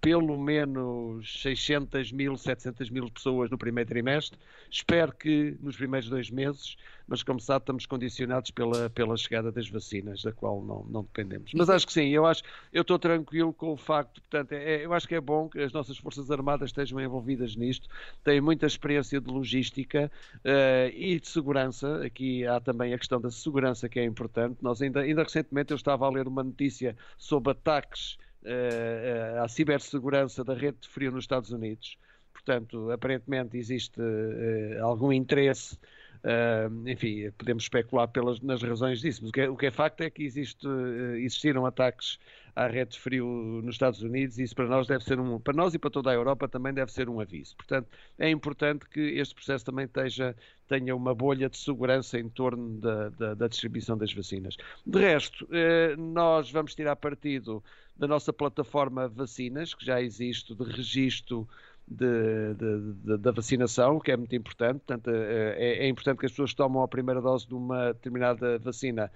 pelo 0.00 0.38
menos 0.38 1.42
600 1.42 2.12
mil, 2.12 2.36
700 2.36 2.90
mil 2.90 3.10
pessoas 3.10 3.50
no 3.50 3.58
primeiro 3.58 3.88
trimestre. 3.88 4.38
Espero 4.70 5.12
que 5.12 5.56
nos 5.60 5.76
primeiros 5.76 6.08
dois 6.08 6.30
meses 6.30 6.76
mas 7.10 7.24
como 7.24 7.40
sabe 7.40 7.64
estamos 7.64 7.86
condicionados 7.86 8.52
pela, 8.52 8.88
pela 8.88 9.16
chegada 9.16 9.50
das 9.50 9.68
vacinas, 9.68 10.22
da 10.22 10.32
qual 10.32 10.62
não, 10.62 10.84
não 10.84 11.02
dependemos. 11.02 11.50
Mas 11.52 11.68
acho 11.68 11.84
que 11.84 11.92
sim, 11.92 12.08
eu 12.10 12.24
acho, 12.24 12.44
eu 12.72 12.82
estou 12.82 13.00
tranquilo 13.00 13.52
com 13.52 13.72
o 13.72 13.76
facto, 13.76 14.22
portanto, 14.22 14.52
é, 14.52 14.84
eu 14.84 14.94
acho 14.94 15.08
que 15.08 15.16
é 15.16 15.20
bom 15.20 15.48
que 15.48 15.58
as 15.58 15.72
nossas 15.72 15.98
Forças 15.98 16.30
Armadas 16.30 16.70
estejam 16.70 17.00
envolvidas 17.00 17.56
nisto, 17.56 17.88
têm 18.22 18.40
muita 18.40 18.64
experiência 18.64 19.20
de 19.20 19.28
logística 19.28 20.10
uh, 20.36 20.94
e 20.94 21.18
de 21.18 21.28
segurança, 21.28 22.00
aqui 22.06 22.46
há 22.46 22.60
também 22.60 22.94
a 22.94 22.98
questão 22.98 23.20
da 23.20 23.30
segurança 23.30 23.88
que 23.88 23.98
é 23.98 24.04
importante, 24.04 24.58
nós 24.62 24.80
ainda, 24.80 25.00
ainda 25.00 25.24
recentemente 25.24 25.72
eu 25.72 25.76
estava 25.76 26.06
a 26.06 26.10
ler 26.10 26.28
uma 26.28 26.44
notícia 26.44 26.96
sobre 27.18 27.50
ataques 27.50 28.18
uh, 28.44 29.42
à 29.42 29.48
cibersegurança 29.48 30.44
da 30.44 30.54
rede 30.54 30.78
de 30.82 30.88
frio 30.88 31.10
nos 31.10 31.24
Estados 31.24 31.50
Unidos, 31.50 31.98
portanto, 32.32 32.88
aparentemente 32.92 33.58
existe 33.58 34.00
uh, 34.00 34.84
algum 34.84 35.12
interesse 35.12 35.76
Uh, 36.22 36.88
enfim, 36.88 37.30
podemos 37.38 37.62
especular 37.62 38.06
pelas, 38.08 38.40
nas 38.40 38.62
razões 38.62 39.00
disso, 39.00 39.20
mas 39.22 39.30
o 39.30 39.32
que, 39.32 39.40
é, 39.40 39.48
o 39.48 39.56
que 39.56 39.66
é 39.66 39.70
facto 39.70 40.02
é 40.02 40.10
que 40.10 40.22
existe, 40.22 40.66
uh, 40.66 41.16
existiram 41.16 41.64
ataques 41.64 42.18
à 42.54 42.66
rede 42.66 42.98
frio 42.98 43.26
nos 43.64 43.76
Estados 43.76 44.02
Unidos, 44.02 44.38
e 44.38 44.42
isso 44.42 44.54
para 44.54 44.66
nós 44.66 44.86
deve 44.86 45.02
ser 45.02 45.18
um, 45.18 45.40
para 45.40 45.54
nós 45.54 45.72
e 45.72 45.78
para 45.78 45.88
toda 45.88 46.10
a 46.10 46.14
Europa 46.14 46.46
também 46.46 46.74
deve 46.74 46.92
ser 46.92 47.08
um 47.08 47.20
aviso. 47.20 47.56
Portanto, 47.56 47.88
é 48.18 48.28
importante 48.28 48.86
que 48.88 49.00
este 49.00 49.34
processo 49.34 49.64
também 49.64 49.86
esteja, 49.86 50.36
tenha 50.68 50.94
uma 50.94 51.14
bolha 51.14 51.48
de 51.48 51.56
segurança 51.56 52.18
em 52.18 52.28
torno 52.28 52.78
da, 52.78 53.08
da, 53.10 53.34
da 53.34 53.48
distribuição 53.48 53.96
das 53.96 54.12
vacinas. 54.12 54.56
De 54.86 54.98
resto, 54.98 55.48
eh, 55.50 55.96
nós 55.96 56.50
vamos 56.50 56.74
tirar 56.74 56.96
partido 56.96 57.62
da 57.96 58.08
nossa 58.08 58.32
plataforma 58.32 59.08
vacinas, 59.08 59.74
que 59.74 59.84
já 59.84 60.00
existe 60.00 60.54
de 60.54 60.64
registro 60.64 61.48
de, 61.90 62.54
de, 62.54 62.92
de, 62.94 63.18
da 63.18 63.32
vacinação, 63.32 63.98
que 63.98 64.12
é 64.12 64.16
muito 64.16 64.34
importante. 64.34 64.78
Portanto, 64.78 65.10
eh, 65.10 65.56
é, 65.58 65.86
é, 65.86 65.88
importante 65.88 66.18
que 66.18 66.26
as 66.26 66.32
pessoas 66.32 66.50
que 66.50 66.56
tomam 66.56 66.82
a 66.82 66.88
primeira 66.88 67.20
dose 67.20 67.48
de 67.48 67.54
uma 67.54 67.92
determinada 67.92 68.58
vacina 68.60 69.10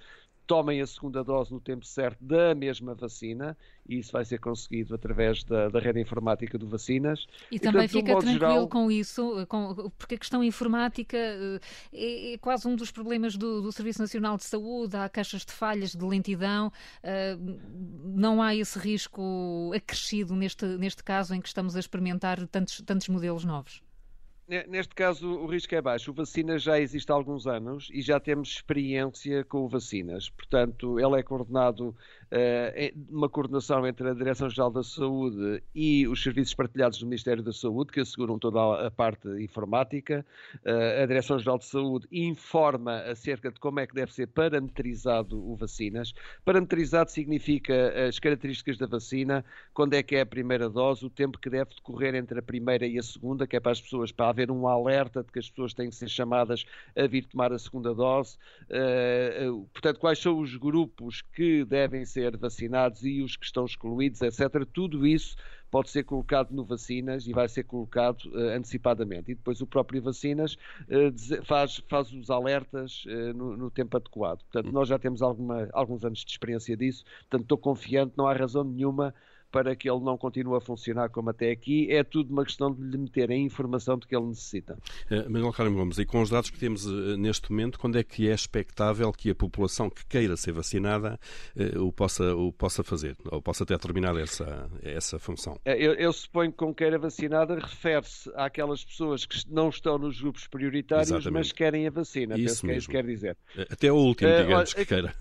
tomem 0.46 0.80
a 0.80 0.86
segunda 0.86 1.22
dose 1.22 1.52
no 1.52 1.60
tempo 1.60 1.84
certo 1.84 2.22
da 2.22 2.54
mesma 2.54 2.94
vacina 2.94 3.56
e 3.88 3.98
isso 3.98 4.12
vai 4.12 4.24
ser 4.24 4.38
conseguido 4.38 4.94
através 4.94 5.44
da, 5.44 5.68
da 5.68 5.78
rede 5.78 6.00
informática 6.00 6.56
do 6.58 6.66
Vacinas. 6.66 7.26
E, 7.50 7.56
e 7.56 7.58
também 7.58 7.86
fica 7.86 8.12
tranquilo 8.12 8.32
geral... 8.32 8.68
com 8.68 8.90
isso, 8.90 9.46
com, 9.46 9.90
porque 9.98 10.14
a 10.14 10.18
questão 10.18 10.42
informática 10.42 11.16
eh, 11.16 11.60
é, 11.92 12.32
é 12.34 12.38
quase 12.38 12.66
um 12.66 12.74
dos 12.74 12.90
problemas 12.90 13.36
do, 13.36 13.60
do, 13.60 13.72
Serviço 13.72 14.00
Nacional 14.00 14.36
de 14.36 14.44
Saúde, 14.44 14.96
há 14.96 15.08
caixas 15.08 15.44
de 15.44 15.52
falhas, 15.52 15.94
de 15.94 16.04
lentidão, 16.04 16.68
uh, 16.68 17.60
não 18.04 18.40
há 18.40 18.54
esse 18.54 18.78
risco 18.78 19.70
acrescido 19.74 20.34
neste, 20.34 20.64
neste 20.64 21.04
caso 21.04 21.34
em 21.34 21.40
que 21.40 21.48
estamos 21.48 21.76
a 21.76 21.80
experimentar 21.80 22.46
tantos, 22.48 22.80
tantos 22.86 23.08
modelos 23.08 23.44
novos? 23.44 23.83
Neste 24.46 24.94
caso, 24.94 25.26
o 25.26 25.46
risco 25.46 25.74
é 25.74 25.80
baixo. 25.80 26.10
O 26.10 26.14
vacina 26.14 26.58
já 26.58 26.78
existe 26.78 27.10
há 27.10 27.14
alguns 27.14 27.46
anos 27.46 27.88
e 27.90 28.02
já 28.02 28.20
temos 28.20 28.50
experiência 28.50 29.42
com 29.42 29.64
o 29.64 29.68
vacinas. 29.68 30.28
Portanto, 30.28 31.00
ele 31.00 31.18
é 31.18 31.22
coordenado 31.22 31.96
uma 33.10 33.28
coordenação 33.28 33.86
entre 33.86 34.08
a 34.08 34.14
Direção-Geral 34.14 34.70
da 34.70 34.82
Saúde 34.82 35.62
e 35.74 36.06
os 36.08 36.22
serviços 36.22 36.54
partilhados 36.54 36.98
do 36.98 37.06
Ministério 37.06 37.42
da 37.42 37.52
Saúde, 37.52 37.92
que 37.92 38.00
asseguram 38.00 38.38
toda 38.38 38.86
a 38.86 38.90
parte 38.90 39.28
informática. 39.42 40.24
Uh, 40.64 41.02
a 41.02 41.06
Direção-Geral 41.06 41.58
de 41.58 41.66
Saúde 41.66 42.08
informa 42.10 42.98
acerca 43.02 43.50
de 43.50 43.60
como 43.60 43.80
é 43.80 43.86
que 43.86 43.94
deve 43.94 44.12
ser 44.12 44.26
parametrizado 44.26 45.38
o 45.38 45.54
vacinas. 45.54 46.12
Parametrizado 46.44 47.10
significa 47.10 48.08
as 48.08 48.18
características 48.18 48.78
da 48.78 48.86
vacina, 48.86 49.44
quando 49.72 49.94
é 49.94 50.02
que 50.02 50.16
é 50.16 50.22
a 50.22 50.26
primeira 50.26 50.68
dose, 50.68 51.04
o 51.04 51.10
tempo 51.10 51.38
que 51.38 51.50
deve 51.50 51.74
decorrer 51.74 52.14
entre 52.14 52.38
a 52.38 52.42
primeira 52.42 52.86
e 52.86 52.98
a 52.98 53.02
segunda, 53.02 53.46
que 53.46 53.56
é 53.56 53.60
para 53.60 53.72
as 53.72 53.80
pessoas, 53.80 54.10
para 54.10 54.28
haver 54.28 54.50
um 54.50 54.66
alerta 54.66 55.22
de 55.22 55.30
que 55.30 55.38
as 55.38 55.48
pessoas 55.48 55.74
têm 55.74 55.88
que 55.88 55.96
ser 55.96 56.08
chamadas 56.08 56.64
a 56.96 57.06
vir 57.06 57.26
tomar 57.26 57.52
a 57.52 57.58
segunda 57.58 57.94
dose. 57.94 58.36
Uh, 58.64 59.66
portanto, 59.72 60.00
quais 60.00 60.18
são 60.18 60.40
os 60.40 60.56
grupos 60.56 61.22
que 61.22 61.64
devem 61.64 62.04
ser 62.04 62.23
vacinados 62.32 63.04
e 63.04 63.22
os 63.22 63.36
que 63.36 63.44
estão 63.44 63.64
excluídos, 63.64 64.20
etc. 64.22 64.66
Tudo 64.72 65.06
isso 65.06 65.36
pode 65.70 65.90
ser 65.90 66.04
colocado 66.04 66.52
no 66.52 66.64
Vacinas 66.64 67.26
e 67.26 67.32
vai 67.32 67.48
ser 67.48 67.64
colocado 67.64 68.26
uh, 68.26 68.56
antecipadamente. 68.56 69.32
E 69.32 69.34
depois 69.34 69.60
o 69.60 69.66
próprio 69.66 70.00
Vacinas 70.00 70.54
uh, 70.54 71.44
faz, 71.44 71.82
faz 71.88 72.12
os 72.12 72.30
alertas 72.30 73.04
uh, 73.06 73.36
no, 73.36 73.56
no, 73.56 73.70
tempo 73.70 73.96
adequado. 73.96 74.42
Portanto, 74.44 74.72
nós 74.72 74.88
já 74.88 74.98
temos 74.98 75.20
alguma, 75.20 75.68
alguns 75.72 76.04
anos 76.04 76.24
de 76.24 76.30
experiência 76.30 76.76
disso, 76.76 77.04
portanto, 77.22 77.42
estou 77.42 77.58
confiante, 77.58 78.14
não 78.16 78.28
há 78.28 78.32
razão 78.32 78.62
nenhuma 78.62 79.12
para 79.54 79.76
que 79.76 79.88
ele 79.88 80.00
não 80.00 80.18
continue 80.18 80.56
a 80.56 80.60
funcionar 80.60 81.08
como 81.10 81.30
até 81.30 81.52
aqui. 81.52 81.86
É 81.88 82.02
tudo 82.02 82.32
uma 82.32 82.44
questão 82.44 82.74
de 82.74 82.82
lhe 82.82 82.98
meter 82.98 83.30
a 83.30 83.36
informação 83.36 83.96
de 83.96 84.04
que 84.04 84.16
ele 84.16 84.26
necessita. 84.26 84.76
Uh, 85.08 85.30
Manuel 85.30 85.52
Carmo 85.52 85.76
Gomes, 85.76 85.96
e 85.96 86.04
com 86.04 86.20
os 86.20 86.28
dados 86.28 86.50
que 86.50 86.58
temos 86.58 86.84
uh, 86.86 87.16
neste 87.16 87.52
momento, 87.52 87.78
quando 87.78 87.96
é 87.96 88.02
que 88.02 88.28
é 88.28 88.34
expectável 88.34 89.12
que 89.12 89.30
a 89.30 89.34
população 89.34 89.88
que 89.88 90.04
queira 90.06 90.36
ser 90.36 90.50
vacinada 90.50 91.20
uh, 91.54 91.84
o, 91.84 91.92
possa, 91.92 92.34
o 92.34 92.52
possa 92.52 92.82
fazer, 92.82 93.16
ou 93.30 93.40
possa 93.40 93.64
ter 93.64 93.78
terminado 93.78 94.18
essa, 94.18 94.68
essa 94.82 95.20
função? 95.20 95.56
Eu, 95.64 95.94
eu 95.94 96.12
suponho 96.12 96.50
que 96.50 96.58
com 96.58 96.74
queira 96.74 96.98
vacinada 96.98 97.54
refere-se 97.54 98.28
àquelas 98.34 98.84
pessoas 98.84 99.24
que 99.24 99.38
não 99.48 99.68
estão 99.68 99.98
nos 99.98 100.20
grupos 100.20 100.48
prioritários, 100.48 101.10
Exatamente. 101.10 101.32
mas 101.32 101.52
querem 101.52 101.86
a 101.86 101.90
vacina. 101.90 102.36
Isso 102.36 102.62
Penso 102.62 102.66
mesmo. 102.66 102.66
que 102.66 102.72
é 102.72 102.76
isso 102.76 102.86
que 102.88 102.92
quer 102.92 103.06
dizer. 103.06 103.36
Até 103.70 103.92
o 103.92 103.94
último, 103.94 104.30
digamos, 104.36 104.74
que 104.74 104.84
queira. 104.84 105.14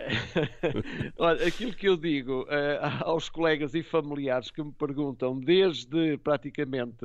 Olha, 1.18 1.46
aquilo 1.46 1.74
que 1.74 1.88
eu 1.88 1.96
digo 1.96 2.42
uh, 2.42 2.48
aos 3.04 3.28
colegas 3.28 3.74
e 3.74 3.82
familiares 3.82 4.50
que 4.50 4.62
me 4.62 4.72
perguntam 4.72 5.38
desde 5.38 6.16
praticamente 6.18 7.04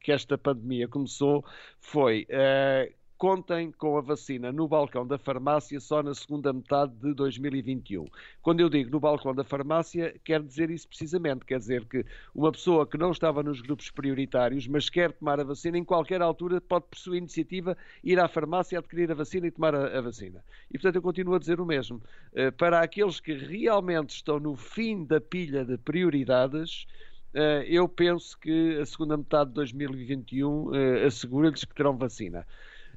que 0.00 0.12
esta 0.12 0.36
pandemia 0.36 0.88
começou 0.88 1.44
foi 1.80 2.26
uh, 2.30 3.01
contem 3.22 3.70
com 3.70 3.96
a 3.96 4.00
vacina 4.00 4.50
no 4.50 4.66
balcão 4.66 5.06
da 5.06 5.16
farmácia 5.16 5.78
só 5.78 6.02
na 6.02 6.12
segunda 6.12 6.52
metade 6.52 6.92
de 6.96 7.14
2021. 7.14 8.08
Quando 8.42 8.58
eu 8.58 8.68
digo 8.68 8.90
no 8.90 8.98
balcão 8.98 9.32
da 9.32 9.44
farmácia, 9.44 10.12
quer 10.24 10.42
dizer 10.42 10.70
isso 10.70 10.88
precisamente. 10.88 11.44
Quer 11.44 11.60
dizer 11.60 11.84
que 11.84 12.04
uma 12.34 12.50
pessoa 12.50 12.84
que 12.84 12.98
não 12.98 13.12
estava 13.12 13.40
nos 13.40 13.60
grupos 13.60 13.92
prioritários, 13.92 14.66
mas 14.66 14.90
quer 14.90 15.12
tomar 15.12 15.38
a 15.38 15.44
vacina, 15.44 15.78
em 15.78 15.84
qualquer 15.84 16.20
altura 16.20 16.60
pode, 16.60 16.86
por 16.90 16.98
sua 16.98 17.16
iniciativa, 17.16 17.76
ir 18.02 18.18
à 18.18 18.26
farmácia, 18.26 18.80
adquirir 18.80 19.12
a 19.12 19.14
vacina 19.14 19.46
e 19.46 19.52
tomar 19.52 19.72
a, 19.72 19.98
a 19.98 20.00
vacina. 20.00 20.44
E, 20.68 20.72
portanto, 20.72 20.96
eu 20.96 21.02
continuo 21.02 21.36
a 21.36 21.38
dizer 21.38 21.60
o 21.60 21.64
mesmo. 21.64 22.02
Uh, 22.32 22.50
para 22.58 22.80
aqueles 22.80 23.20
que 23.20 23.34
realmente 23.34 24.16
estão 24.16 24.40
no 24.40 24.56
fim 24.56 25.04
da 25.04 25.20
pilha 25.20 25.64
de 25.64 25.78
prioridades, 25.78 26.88
Uh, 27.34 27.64
eu 27.66 27.88
penso 27.88 28.38
que 28.38 28.78
a 28.78 28.84
segunda 28.84 29.16
metade 29.16 29.48
de 29.48 29.54
2021 29.54 30.46
uh, 30.48 30.74
eh, 30.74 31.06
assegura-lhes 31.06 31.64
que 31.64 31.74
terão 31.74 31.96
vacina. 31.96 32.46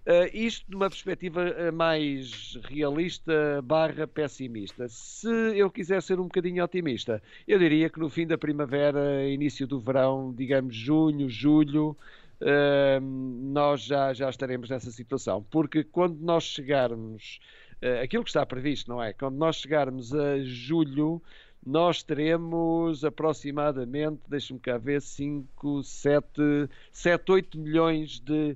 Uh, 0.05 0.29
isto 0.35 0.69
de 0.69 0.75
uma 0.75 0.88
perspectiva 0.88 1.41
eh, 1.41 1.71
mais 1.71 2.59
realista 2.65 3.59
barra 3.63 4.05
pessimista. 4.05 4.88
Se 4.88 5.27
eu 5.57 5.67
quiser 5.71 6.00
ser 6.00 6.19
um 6.19 6.25
bocadinho 6.25 6.63
otimista, 6.63 7.24
eu 7.47 7.57
diria 7.57 7.89
que 7.89 8.00
no 8.00 8.07
fim 8.07 8.27
da 8.27 8.38
primavera, 8.38 9.27
início 9.27 9.65
do 9.65 9.79
verão, 9.79 10.31
digamos 10.31 10.75
junho, 10.75 11.27
julho, 11.27 11.97
uh, 12.39 13.01
nós 13.01 13.81
já, 13.81 14.13
já 14.13 14.29
estaremos 14.29 14.69
nessa 14.69 14.91
situação. 14.91 15.43
Porque 15.50 15.83
quando 15.83 16.19
nós 16.19 16.43
chegarmos, 16.43 17.39
uh, 17.81 18.03
aquilo 18.03 18.24
que 18.24 18.29
está 18.29 18.45
previsto, 18.45 18.88
não 18.88 19.01
é? 19.01 19.12
Quando 19.12 19.38
nós 19.38 19.55
chegarmos 19.55 20.13
a 20.13 20.38
julho, 20.43 21.19
nós 21.65 22.03
teremos 22.03 23.03
aproximadamente, 23.03 24.21
deixa-me 24.27 24.59
cá 24.59 24.77
ver, 24.77 25.01
5, 25.01 25.81
7, 25.81 26.69
7, 26.91 27.31
8 27.31 27.57
milhões 27.57 28.19
de 28.19 28.55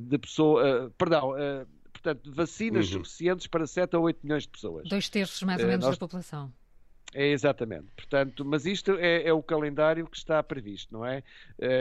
de 0.00 0.18
pessoas, 0.18 0.86
uh, 0.86 0.90
perdão, 0.92 1.32
uh, 1.32 1.66
portanto, 1.92 2.32
vacinas 2.32 2.86
uhum. 2.86 3.04
suficientes 3.04 3.46
para 3.46 3.66
7 3.66 3.96
a 3.96 3.98
8 3.98 4.20
milhões 4.22 4.44
de 4.44 4.48
pessoas. 4.48 4.88
Dois 4.88 5.08
terços 5.08 5.42
mais 5.42 5.60
ou 5.60 5.66
menos 5.66 5.84
nós... 5.84 5.96
da 5.96 5.98
população. 5.98 6.52
É 7.14 7.28
exatamente. 7.28 7.86
Portanto, 7.96 8.44
mas 8.44 8.66
isto 8.66 8.92
é, 8.98 9.28
é, 9.28 9.32
o 9.32 9.42
calendário 9.42 10.06
que 10.06 10.16
está 10.16 10.42
previsto, 10.42 10.92
não 10.92 11.06
é? 11.06 11.22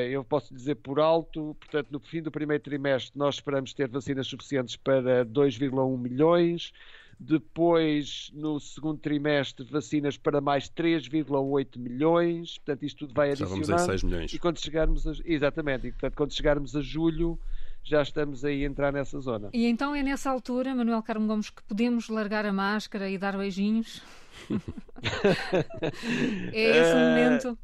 Eu 0.10 0.24
posso 0.24 0.54
dizer 0.54 0.76
por 0.76 0.98
alto, 0.98 1.58
portanto, 1.60 1.90
no 1.92 2.00
fim 2.00 2.22
do 2.22 2.32
primeiro 2.32 2.64
trimestre 2.64 3.12
nós 3.18 3.36
esperamos 3.36 3.74
ter 3.74 3.90
vacinas 3.90 4.28
suficientes 4.28 4.78
para 4.78 5.26
2,1 5.26 5.98
milhões. 5.98 6.72
Depois, 7.20 8.32
no 8.34 8.60
segundo 8.60 9.00
trimestre, 9.00 9.66
vacinas 9.66 10.18
para 10.18 10.42
mais 10.42 10.70
3,8 10.70 11.78
milhões. 11.78 12.58
Portanto, 12.58 12.84
isto 12.84 12.98
tudo 13.00 13.14
vai 13.14 13.32
adicionar. 13.32 13.64
Já 13.64 13.76
vamos 13.76 13.84
em 13.84 13.86
6 13.86 14.04
milhões. 14.04 14.34
E 14.34 14.40
quando 14.40 14.60
chegarmos 14.60 15.08
a, 15.08 15.14
exatamente, 15.24 15.88
e 15.88 15.92
portanto, 15.92 16.16
quando 16.16 16.34
chegarmos 16.34 16.76
a 16.76 16.82
julho, 16.82 17.40
já 17.84 18.02
estamos 18.02 18.44
aí 18.44 18.64
a 18.64 18.68
entrar 18.68 18.92
nessa 18.92 19.20
zona. 19.20 19.50
E 19.54 19.66
então 19.66 19.96
é 19.96 20.04
nessa 20.04 20.30
altura, 20.30 20.76
Manuel 20.76 21.02
Carmo 21.04 21.28
Gomes, 21.28 21.50
que 21.50 21.64
podemos 21.64 22.10
largar 22.10 22.46
a 22.46 22.52
máscara 22.52 23.10
e 23.10 23.18
dar 23.18 23.38
beijinhos? 23.38 24.02
é 26.52 26.62
esse 26.62 26.94
o 26.94 26.98
momento? 26.98 27.58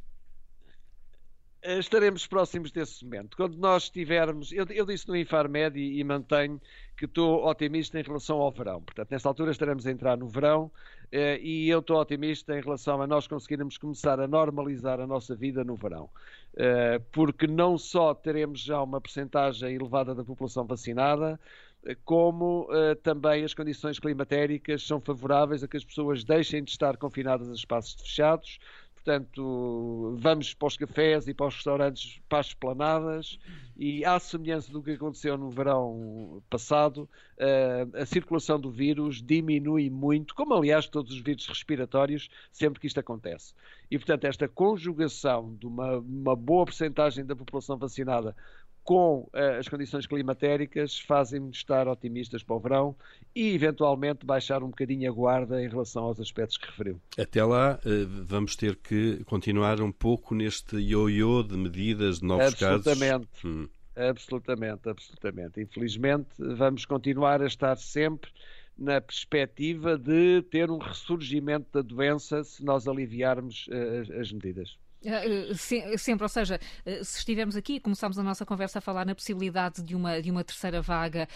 Eh, 1.63 1.77
estaremos 1.77 2.25
próximos 2.25 2.71
desse 2.71 3.03
momento. 3.03 3.37
Quando 3.37 3.55
nós 3.57 3.89
tivermos, 3.89 4.51
eu, 4.51 4.65
eu 4.69 4.85
disse 4.85 5.07
no 5.07 5.15
Infarmed 5.15 5.77
e, 5.77 5.99
e, 5.99 6.03
mantenho 6.03 6.59
que 7.01 7.05
estou 7.05 7.47
otimista 7.47 7.99
em 7.99 8.03
relação 8.03 8.37
ao 8.37 8.51
verão. 8.51 8.79
Portanto, 8.79 9.09
nesta 9.09 9.27
altura 9.27 9.49
estaremos 9.49 9.87
a 9.87 9.91
entrar 9.91 10.15
no 10.15 10.27
verão 10.27 10.71
eh, 11.11 11.39
e 11.41 11.67
eu 11.67 11.79
estou 11.79 11.99
otimista 11.99 12.55
em 12.55 12.61
relação 12.61 13.01
a 13.01 13.07
nós 13.07 13.25
conseguirmos 13.25 13.75
começar 13.75 14.19
a 14.19 14.27
normalizar 14.27 14.99
a 14.99 15.07
nossa 15.07 15.35
vida 15.35 15.63
no 15.63 15.75
verão. 15.75 16.07
Eh, 16.55 17.01
porque 17.11 17.47
não 17.47 17.75
só 17.75 18.13
teremos 18.13 18.59
já 18.59 18.79
uma 18.83 19.01
percentagem 19.01 19.73
elevada 19.73 20.13
da 20.13 20.23
população 20.23 20.63
vacinada, 20.63 21.39
eh, 21.83 21.97
como 22.05 22.67
também 23.01 23.43
as 23.43 23.55
condições 23.55 23.97
climatéricas 23.97 24.85
são 24.85 25.01
favoráveis 25.01 25.63
a 25.63 25.67
que 25.67 25.77
as 25.77 25.83
pessoas 25.83 26.23
deixem 26.23 26.63
de 26.63 26.69
estar 26.69 26.97
confinadas 26.97 27.49
a 27.49 27.53
espaços 27.53 27.99
fechados, 27.99 28.59
Portanto, 29.03 30.15
vamos 30.19 30.53
para 30.53 30.67
os 30.67 30.77
cafés 30.77 31.27
e 31.27 31.33
para 31.33 31.47
os 31.47 31.55
restaurantes, 31.55 32.21
para 32.29 32.37
as 32.37 32.47
esplanadas, 32.47 33.39
e 33.75 34.05
à 34.05 34.19
semelhança 34.19 34.71
do 34.71 34.83
que 34.83 34.91
aconteceu 34.91 35.35
no 35.39 35.49
verão 35.49 36.43
passado, 36.47 37.09
eh, 37.39 37.87
a 37.95 38.05
circulação 38.05 38.59
do 38.59 38.69
vírus 38.69 39.19
diminui 39.19 39.89
muito, 39.89 40.35
como 40.35 40.53
aliás 40.53 40.87
todos 40.87 41.11
os 41.13 41.19
vírus 41.19 41.47
respiratórios, 41.47 42.29
sempre 42.51 42.79
que 42.79 42.85
isto 42.85 42.99
acontece. 42.99 43.55
E, 43.89 43.97
portanto, 43.97 44.25
esta 44.25 44.47
conjugação 44.47 45.55
de 45.55 45.65
uma, 45.65 45.97
uma 45.97 46.35
boa 46.35 46.65
percentagem 46.65 47.25
da 47.25 47.35
população 47.35 47.77
vacinada 47.77 48.35
com 48.83 49.29
uh, 49.33 49.59
as 49.59 49.67
condições 49.67 50.07
climatéricas, 50.07 50.99
fazem-me 50.99 51.51
estar 51.51 51.87
otimistas 51.87 52.43
para 52.43 52.55
o 52.55 52.59
verão 52.59 52.95
e, 53.35 53.53
eventualmente, 53.53 54.25
baixar 54.25 54.63
um 54.63 54.67
bocadinho 54.67 55.09
a 55.09 55.13
guarda 55.13 55.63
em 55.63 55.69
relação 55.69 56.03
aos 56.03 56.19
aspectos 56.19 56.57
que 56.57 56.65
referiu. 56.67 56.99
Até 57.17 57.43
lá, 57.43 57.79
uh, 57.85 58.25
vamos 58.25 58.55
ter 58.55 58.75
que 58.75 59.23
continuar 59.25 59.81
um 59.81 59.91
pouco 59.91 60.33
neste 60.33 60.77
ioiô 60.77 61.43
de 61.43 61.57
medidas 61.57 62.19
de 62.19 62.25
novos 62.25 62.47
absolutamente, 62.47 63.27
casos. 63.27 63.45
Hum. 63.45 63.67
Absolutamente, 63.95 64.89
absolutamente. 64.89 65.61
Infelizmente, 65.61 66.29
vamos 66.39 66.85
continuar 66.85 67.41
a 67.41 67.45
estar 67.45 67.77
sempre 67.77 68.31
na 68.77 68.99
perspectiva 68.99 69.97
de 69.97 70.41
ter 70.43 70.71
um 70.71 70.77
ressurgimento 70.77 71.67
da 71.71 71.81
doença 71.81 72.43
se 72.43 72.63
nós 72.63 72.87
aliviarmos 72.87 73.67
uh, 73.67 74.19
as 74.19 74.31
medidas. 74.31 74.77
Uh, 75.03 75.97
sempre, 75.97 76.23
ou 76.23 76.29
seja, 76.29 76.59
uh, 76.85 77.03
se 77.03 77.19
estivermos 77.19 77.55
aqui, 77.55 77.79
começámos 77.79 78.19
a 78.19 78.23
nossa 78.23 78.45
conversa 78.45 78.79
a 78.79 78.81
falar 78.81 79.05
na 79.05 79.15
possibilidade 79.15 79.81
de 79.81 79.95
uma, 79.95 80.21
de 80.21 80.29
uma 80.29 80.43
terceira 80.43 80.81
vaga 80.81 81.27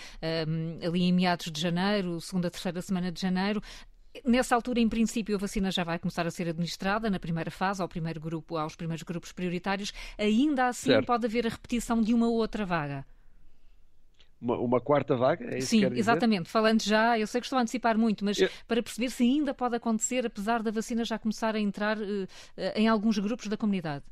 um, 0.47 0.85
ali 0.85 1.03
em 1.03 1.11
meados 1.13 1.51
de 1.51 1.59
janeiro, 1.59 2.21
segunda, 2.21 2.51
terceira 2.51 2.81
semana 2.81 3.11
de 3.11 3.19
janeiro. 3.19 3.61
Nessa 4.23 4.55
altura, 4.55 4.79
em 4.79 4.87
princípio, 4.87 5.35
a 5.35 5.39
vacina 5.39 5.71
já 5.71 5.83
vai 5.83 5.99
começar 5.99 6.25
a 6.25 6.31
ser 6.31 6.47
administrada 6.47 7.09
na 7.09 7.19
primeira 7.19 7.51
fase, 7.51 7.81
ao 7.81 7.87
primeiro 7.87 8.19
grupo, 8.19 8.55
aos 8.55 8.75
primeiros 8.75 9.03
grupos 9.03 9.31
prioritários. 9.31 9.91
Ainda 10.17 10.67
assim, 10.67 10.91
certo. 10.91 11.05
pode 11.05 11.25
haver 11.25 11.47
a 11.47 11.49
repetição 11.49 12.01
de 12.01 12.13
uma 12.13 12.29
outra 12.29 12.65
vaga 12.65 13.05
uma, 14.39 14.57
uma, 14.57 14.81
quarta 14.81 15.15
vaga? 15.15 15.55
É 15.55 15.61
Sim, 15.61 15.85
exatamente. 15.95 16.49
Falando 16.49 16.81
já, 16.81 17.17
eu 17.17 17.27
sei 17.27 17.41
que 17.41 17.45
estou 17.45 17.57
a 17.57 17.61
antecipar 17.61 17.97
muito, 17.97 18.23
mas 18.23 18.39
eu... 18.39 18.49
para 18.67 18.81
perceber 18.81 19.09
se 19.09 19.23
ainda 19.23 19.53
pode 19.53 19.75
acontecer, 19.75 20.25
apesar 20.25 20.61
da 20.61 20.71
vacina 20.71 21.03
já 21.03 21.17
começar 21.17 21.55
a 21.55 21.59
entrar 21.59 21.97
uh, 21.97 22.27
em 22.75 22.87
alguns 22.87 23.17
grupos 23.17 23.47
da 23.47 23.57
comunidade. 23.57 24.03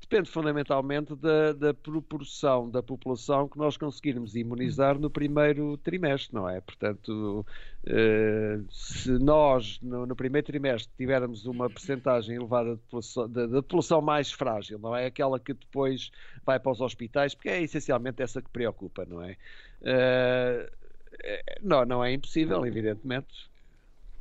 Depende 0.00 0.30
fundamentalmente 0.30 1.14
da, 1.14 1.52
da, 1.52 1.74
proporção 1.74 2.68
da 2.68 2.82
população 2.82 3.48
que 3.48 3.58
nós 3.58 3.76
conseguirmos 3.76 4.34
imunizar 4.34 4.98
no 4.98 5.10
primeiro 5.10 5.76
trimestre, 5.76 6.34
não 6.34 6.48
é? 6.48 6.60
Portanto, 6.60 7.46
eh, 7.86 8.58
se 8.70 9.10
nós 9.18 9.78
no, 9.80 10.16
primeiro 10.16 10.46
trimestre 10.46 10.92
tivermos 10.96 11.46
uma 11.46 11.68
percentagem 11.68 12.36
elevada 12.36 12.74
de 12.74 12.80
população, 12.82 13.28
de, 13.28 13.46
de 13.46 13.54
população, 13.62 14.00
mais 14.00 14.32
frágil, 14.32 14.78
não 14.78 14.96
é? 14.96 15.06
Aquela 15.06 15.38
que 15.38 15.52
depois 15.52 16.10
vai 16.44 16.58
para 16.58 16.72
os 16.72 16.80
hospitais, 16.80 17.34
porque 17.34 17.50
é 17.50 17.62
essencialmente 17.62 18.22
essa 18.22 18.42
que 18.42 18.50
preocupa, 18.50 19.04
não 19.04 19.22
é? 19.22 19.36
Eh, 19.82 20.70
não, 21.62 21.84
não 21.84 22.04
é 22.04 22.12
impossível, 22.12 22.64
evidentemente. 22.66 23.49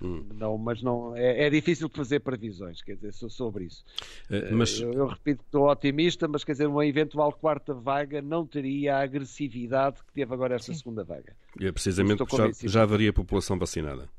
Hum. 0.02 0.26
Não, 0.34 0.58
mas 0.58 0.82
não 0.82 1.16
é, 1.16 1.46
é, 1.46 1.50
difícil 1.50 1.90
fazer 1.90 2.22
previsões, 2.22 2.82
quer 2.82 2.96
dizer, 2.96 3.12
sobre 3.14 3.66
isso. 3.66 3.84
Uh, 4.30 4.56
mas... 4.56 4.80
eu, 4.80 4.94
eu, 4.94 5.08
repito, 5.08 5.44
estou 5.44 5.70
otimista, 5.70 6.28
mas 6.28 6.44
quer 6.44 6.54
dizer, 6.54 6.68
uma 6.68 6.86
eventual 6.86 7.34
quarta 7.34 7.74
vaga 7.74 8.22
não 8.22 8.46
teria 8.46 8.98
a 8.98 9.02
agressividade 9.02 9.98
que 10.04 10.14
teve 10.14 10.34
agora 10.34 10.56
esta 10.56 10.72
Sim. 10.72 10.78
segunda 10.78 11.04
vaga. 11.04 11.36
E 11.60 11.68
é 11.68 11.72
precisamente 11.72 12.18
porque 12.18 12.38
já, 12.38 12.70
já 12.70 12.84
haveria 12.84 13.12
população 13.12 13.60
vacinada. 13.60 14.10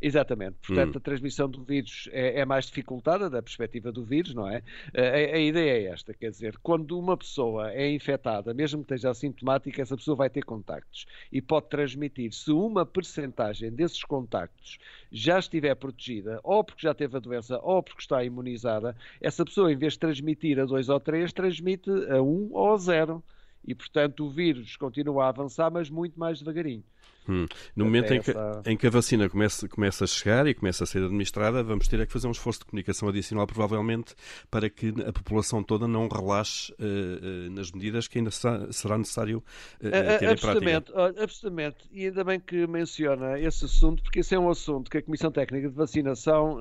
Exatamente. 0.00 0.56
Portanto, 0.64 0.94
hum. 0.94 0.98
a 0.98 1.00
transmissão 1.00 1.50
do 1.50 1.62
vírus 1.64 2.08
é, 2.12 2.40
é, 2.40 2.44
mais 2.44 2.66
dificultada 2.66 3.28
da 3.28 3.42
perspectiva 3.42 3.90
do 3.90 4.04
vírus, 4.04 4.32
não 4.32 4.48
é? 4.48 4.62
A, 4.96 5.34
a, 5.36 5.38
ideia 5.38 5.88
é 5.88 5.92
esta, 5.92 6.14
quer 6.14 6.30
dizer, 6.30 6.56
quando 6.62 6.96
uma 6.96 7.16
pessoa 7.16 7.72
é 7.72 7.90
infectada, 7.90 8.54
mesmo 8.54 8.84
que 8.84 8.94
esteja 8.94 9.10
assintomática, 9.10 9.82
essa 9.82 9.96
pessoa 9.96 10.16
vai 10.16 10.30
ter 10.30 10.44
contactos 10.44 11.06
e 11.32 11.42
pode 11.42 11.68
transmitir. 11.68 12.32
Se 12.32 12.52
uma 12.52 12.86
percentagem 12.86 13.72
desses 13.72 14.04
contactos 14.04 14.78
já 15.10 15.38
estiver 15.38 15.74
protegida, 15.74 16.38
ou 16.44 16.62
porque 16.62 16.82
já 16.82 16.94
teve 16.94 17.16
a 17.16 17.20
doença, 17.20 17.58
ou 17.62 17.82
porque 17.82 18.02
está 18.02 18.22
imunizada, 18.22 18.96
essa 19.20 19.44
pessoa, 19.44 19.72
em 19.72 19.76
vez 19.76 19.94
de 19.94 19.98
transmitir 19.98 20.60
a 20.60 20.64
dois 20.64 20.88
ou 20.88 21.00
três, 21.00 21.32
transmite 21.32 21.90
a 21.90 22.22
um 22.22 22.50
ou 22.52 22.74
a 22.74 22.76
zero. 22.76 23.22
E, 23.66 23.74
portanto, 23.74 24.24
o 24.24 24.30
vírus 24.30 24.76
continua 24.76 25.24
a 25.26 25.28
avançar, 25.28 25.70
mas 25.70 25.90
muito 25.90 26.18
mais 26.18 26.38
devagarinho. 26.38 26.84
Hum. 27.28 27.46
No 27.76 27.84
momento 27.84 28.14
em 28.14 28.22
que, 28.22 28.32
em 28.64 28.76
que, 28.76 28.86
a 28.86 28.90
vacina 28.90 29.28
começa, 29.28 29.68
começa 29.68 30.04
a 30.04 30.06
chegar 30.06 30.46
e 30.46 30.54
começa 30.54 30.84
a 30.84 30.86
ser 30.86 31.02
administrada, 31.02 31.62
vamos 31.62 31.86
ter 31.86 32.00
é 32.00 32.06
que 32.06 32.12
fazer 32.12 32.26
um 32.26 32.30
esforço 32.30 32.60
de 32.60 32.66
comunicação 32.66 33.08
adicional, 33.08 33.46
provavelmente, 33.46 34.14
para 34.50 34.70
que 34.70 34.94
a 35.06 35.12
população 35.12 35.62
toda 35.62 35.86
não 35.86 36.08
relaxe 36.08 36.72
uh, 36.72 36.76
uh, 36.84 37.50
nas 37.50 37.70
medidas 37.70 38.08
que 38.08 38.18
ainda 38.18 38.30
será 38.30 38.96
necessário 38.96 39.38
uh, 39.38 40.18
ter 40.18 40.28
absolutamente, 40.28 40.90
em 40.90 40.94
prática. 40.94 41.22
Absolutamente. 41.22 41.76
E 41.92 42.06
ainda 42.06 42.24
bem 42.24 42.40
que 42.40 42.66
menciona 42.66 43.38
esse 43.38 43.66
assunto, 43.66 44.02
porque 44.02 44.20
esse 44.20 44.34
é 44.34 44.38
um 44.38 44.48
assunto 44.48 44.90
que 44.90 44.96
a 44.96 45.02
Comissão 45.02 45.30
Técnica 45.30 45.68
de 45.68 45.74
Vacinação, 45.74 46.58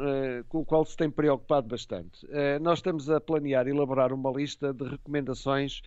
com 0.49 0.59
o 0.59 0.65
qual 0.65 0.83
se 0.85 0.97
tem 0.97 1.09
preocupado 1.09 1.67
bastante. 1.67 2.27
nós 2.61 2.79
estamos 2.79 3.09
a 3.09 3.21
planear 3.21 3.67
elaborar 3.67 4.11
uma 4.11 4.31
lista 4.31 4.73
de 4.73 4.83
recomendações 4.83 5.81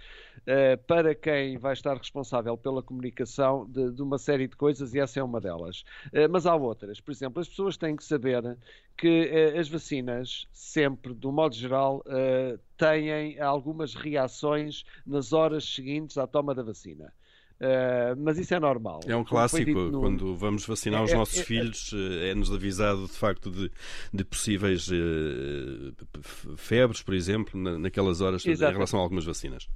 para 0.87 1.15
quem 1.15 1.59
vai 1.59 1.73
estar 1.73 1.97
responsável 1.97 2.57
pela 2.57 2.83
comunicação 2.83 3.67
de, 3.69 3.93
de 3.93 4.03
uma 4.03 4.19
série 4.19 4.49
de 4.49 4.57
coisas 4.57 4.70
coisas 4.71 4.95
e 4.95 5.01
essa 5.01 5.19
é 5.19 5.23
uma 5.23 5.41
delas. 5.41 5.85
Eh, 6.13 6.29
mas 6.29 6.47
há 6.47 6.55
outras. 6.55 7.01
Por 7.01 7.11
exemplo, 7.11 7.41
as 7.41 7.49
pessoas 7.49 7.77
têm 7.77 7.97
que 7.97 8.05
saber 8.05 8.57
que 8.97 9.29
eh, 9.33 9.59
as 9.59 9.69
vacinas, 9.69 10.47
sempre, 10.53 11.13
do 11.13 11.33
modo 11.33 11.55
geral, 11.55 12.03
eh, 12.07 12.59
têm 12.77 13.41
algumas 13.41 13.95
reações 13.95 14.85
nas 15.05 15.33
horas 15.33 15.65
seguintes 15.65 16.17
à 16.17 16.27
toma 16.27 16.55
da 16.55 16.63
vacina. 16.63 17.13
Uh, 17.61 18.17
mas 18.17 18.39
isso 18.39 18.55
é 18.55 18.59
normal. 18.59 19.01
É 19.07 19.15
um 19.15 19.23
clássico. 19.23 19.71
No... 19.71 20.01
Quando 20.01 20.35
vamos 20.35 20.65
vacinar 20.65 21.05
os 21.05 21.11
é, 21.11 21.15
nossos 21.15 21.41
é, 21.41 21.45
filhos, 21.45 21.93
é-nos 22.23 22.51
avisado 22.51 23.07
de 23.07 23.13
facto 23.13 23.51
de, 23.51 23.71
de 24.15 24.25
possíveis 24.25 24.89
uh, 24.89 26.57
febres, 26.57 27.03
por 27.03 27.13
exemplo, 27.13 27.61
naquelas 27.79 28.23
horas 28.23 28.47
Exatamente. 28.47 28.73
em 28.73 28.79
relação 28.79 28.99
a 28.99 29.03
algumas 29.03 29.27
vacinas. 29.27 29.69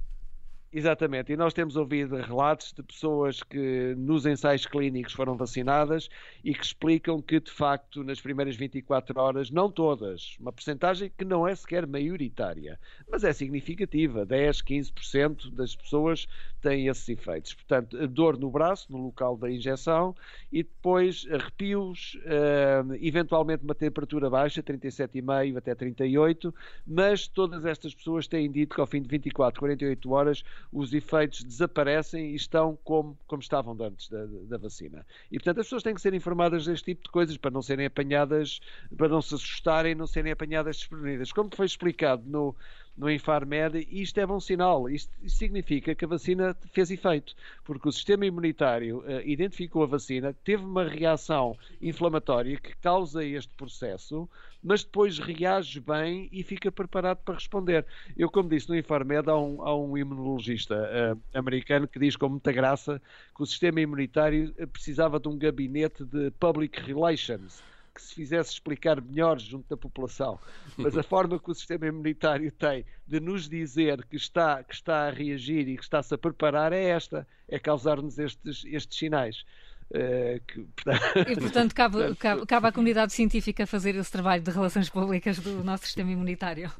Exatamente, 0.77 1.31
e 1.31 1.37
nós 1.37 1.53
temos 1.53 1.77
ouvido 1.77 2.17
relatos 2.17 2.73
de 2.73 2.83
pessoas 2.83 3.41
que 3.41 3.95
nos 3.97 4.25
ensaios 4.25 4.65
clínicos 4.65 5.13
foram 5.13 5.37
vacinadas 5.37 6.09
e 6.43 6.53
que 6.53 6.65
explicam 6.65 7.21
que, 7.21 7.39
de 7.39 7.49
facto, 7.49 8.03
nas 8.03 8.19
primeiras 8.19 8.57
24 8.57 9.17
horas, 9.17 9.49
não 9.49 9.71
todas, 9.71 10.35
uma 10.37 10.51
percentagem 10.51 11.09
que 11.17 11.23
não 11.23 11.47
é 11.47 11.55
sequer 11.55 11.87
maioritária, 11.87 12.77
mas 13.09 13.23
é 13.23 13.31
significativa, 13.31 14.25
10, 14.25 14.61
15% 14.63 15.49
das 15.51 15.73
pessoas 15.77 16.27
têm 16.61 16.87
esses 16.87 17.07
efeitos. 17.07 17.53
Portanto, 17.53 18.05
dor 18.09 18.37
no 18.37 18.51
braço, 18.51 18.91
no 18.91 19.01
local 19.01 19.37
da 19.37 19.49
injeção, 19.49 20.13
e 20.51 20.61
depois 20.61 21.25
arrepios, 21.31 22.17
uh, 22.25 22.93
eventualmente 22.99 23.63
uma 23.63 23.75
temperatura 23.75 24.29
baixa, 24.29 24.61
37,5 24.61 25.55
até 25.55 25.73
38, 25.73 26.53
mas 26.85 27.29
todas 27.29 27.63
estas 27.63 27.95
pessoas 27.95 28.27
têm 28.27 28.51
dito 28.51 28.75
que 28.75 28.81
ao 28.81 28.87
fim 28.87 29.01
de 29.01 29.07
24, 29.07 29.57
48 29.57 30.11
horas 30.11 30.43
os 30.71 30.93
efeitos 30.93 31.43
desaparecem 31.43 32.31
e 32.31 32.35
estão 32.35 32.77
como, 32.83 33.17
como 33.27 33.41
estavam 33.41 33.77
antes 33.81 34.09
da, 34.09 34.25
da, 34.25 34.57
vacina. 34.57 35.05
E, 35.31 35.37
portanto, 35.37 35.59
as 35.59 35.65
pessoas 35.65 35.83
têm 35.83 35.93
que 35.93 36.01
ser 36.01 36.13
informadas 36.13 36.65
deste 36.65 36.85
tipo 36.85 37.03
de 37.03 37.11
coisas 37.11 37.37
para 37.37 37.51
não 37.51 37.61
serem 37.61 37.85
apanhadas, 37.85 38.59
para 38.95 39.07
não 39.07 39.21
se 39.21 39.35
assustarem 39.35 39.93
e 39.93 39.95
não 39.95 40.07
serem 40.07 40.31
apanhadas 40.31 40.77
desprevenidas. 40.77 41.31
Como 41.31 41.49
foi 41.55 41.65
explicado 41.65 42.23
no, 42.25 42.55
no 42.97 43.09
Infarmed, 43.09 43.87
isto 43.91 44.19
é 44.19 44.25
bom 44.25 44.39
sinal. 44.39 44.89
Isto, 44.89 45.11
isto, 45.21 45.37
significa 45.37 45.93
que 45.93 46.05
a 46.05 46.07
vacina 46.07 46.55
fez 46.71 46.89
efeito, 46.89 47.35
porque 47.63 47.89
o 47.89 47.91
sistema 47.91 48.25
imunitário 48.25 48.99
uh, 48.99 49.21
identificou 49.25 49.83
a 49.83 49.87
vacina, 49.87 50.33
teve 50.43 50.63
uma 50.63 50.85
reação 50.85 51.57
inflamatória 51.81 52.57
que 52.57 52.75
causa 52.77 53.23
este 53.23 53.53
processo, 53.55 54.29
mas 54.63 54.83
depois 54.83 55.19
reage 55.19 55.79
bem 55.79 56.29
e 56.31 56.41
fica 56.41 56.71
preparado 56.71 57.17
para 57.17 57.35
responder. 57.35 57.85
Eu, 58.17 58.29
como 58.29 58.49
disse 58.49 58.69
no 58.69 58.77
Infarmed, 58.77 59.29
há 59.29 59.37
um, 59.37 59.61
há 59.61 59.75
um 59.75 59.97
imunologista 59.97 60.75
uh, 60.75 61.37
americano 61.37 61.87
que 61.87 61.99
diz 61.99 62.15
com 62.15 62.29
muita 62.29 62.51
graça 62.51 63.01
que 63.35 63.43
o 63.43 63.45
sistema 63.45 63.81
imunitário 63.81 64.53
eh, 64.57 64.65
precisava 64.65 65.19
de 65.19 65.27
um 65.27 65.37
gabinete 65.37 66.03
de 66.05 66.31
public 66.31 66.81
relations 66.81 67.61
que 67.95 68.01
se 68.01 68.13
fizesse 68.13 68.51
explicar 68.51 69.01
melhor 69.01 69.39
junto 69.39 69.69
da 69.69 69.77
população. 69.77 70.37
Mas 70.77 70.97
a 70.97 71.01
forma 71.03 71.39
que 71.39 71.49
o 71.49 71.55
sistema 71.55 71.87
imunitário 71.87 72.51
tem 72.51 72.85
de 73.07 73.19
nos 73.21 73.47
dizer 73.47 74.05
que 74.05 74.17
está, 74.17 74.61
que 74.63 74.75
está 74.75 75.07
a 75.07 75.09
reagir 75.09 75.67
e 75.69 75.77
que 75.77 75.83
está-se 75.83 76.13
a 76.13 76.17
preparar 76.17 76.73
é 76.73 76.83
esta: 76.83 77.25
é 77.47 77.57
causar-nos 77.57 78.19
estes, 78.19 78.65
estes 78.65 78.99
sinais. 78.99 79.45
Uh, 79.91 80.41
que, 80.45 80.61
portanto... 80.75 81.29
E, 81.29 81.35
portanto, 81.35 81.75
cabe, 81.75 82.15
cabe, 82.15 82.45
cabe 82.45 82.67
à 82.67 82.71
comunidade 82.71 83.13
científica 83.13 83.65
fazer 83.65 83.95
esse 83.95 84.11
trabalho 84.11 84.43
de 84.43 84.51
relações 84.51 84.89
públicas 84.89 85.39
do 85.39 85.63
nosso 85.63 85.85
sistema 85.85 86.11
imunitário. 86.11 86.71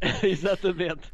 Exatamente. 0.24 1.08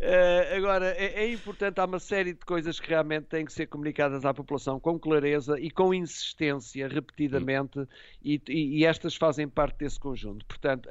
Uh, 0.00 0.56
agora, 0.56 0.86
é, 0.98 1.24
é, 1.24 1.32
importante, 1.32 1.78
há 1.80 1.84
uma 1.84 2.00
série 2.00 2.32
de 2.32 2.44
coisas 2.44 2.80
que 2.80 2.88
realmente 2.88 3.26
têm 3.26 3.44
que 3.44 3.52
ser 3.52 3.66
comunicadas 3.66 4.24
à 4.24 4.34
população 4.34 4.80
com 4.80 4.98
clareza 4.98 5.60
e 5.60 5.70
com 5.70 5.94
insistência, 5.94 6.88
repetidamente, 6.88 7.86
e, 8.20 8.40
e, 8.48 8.80
e, 8.80 8.84
estas 8.84 9.14
fazem 9.14 9.48
parte 9.48 9.78
desse 9.78 10.00
conjunto. 10.00 10.44
Portanto, 10.44 10.88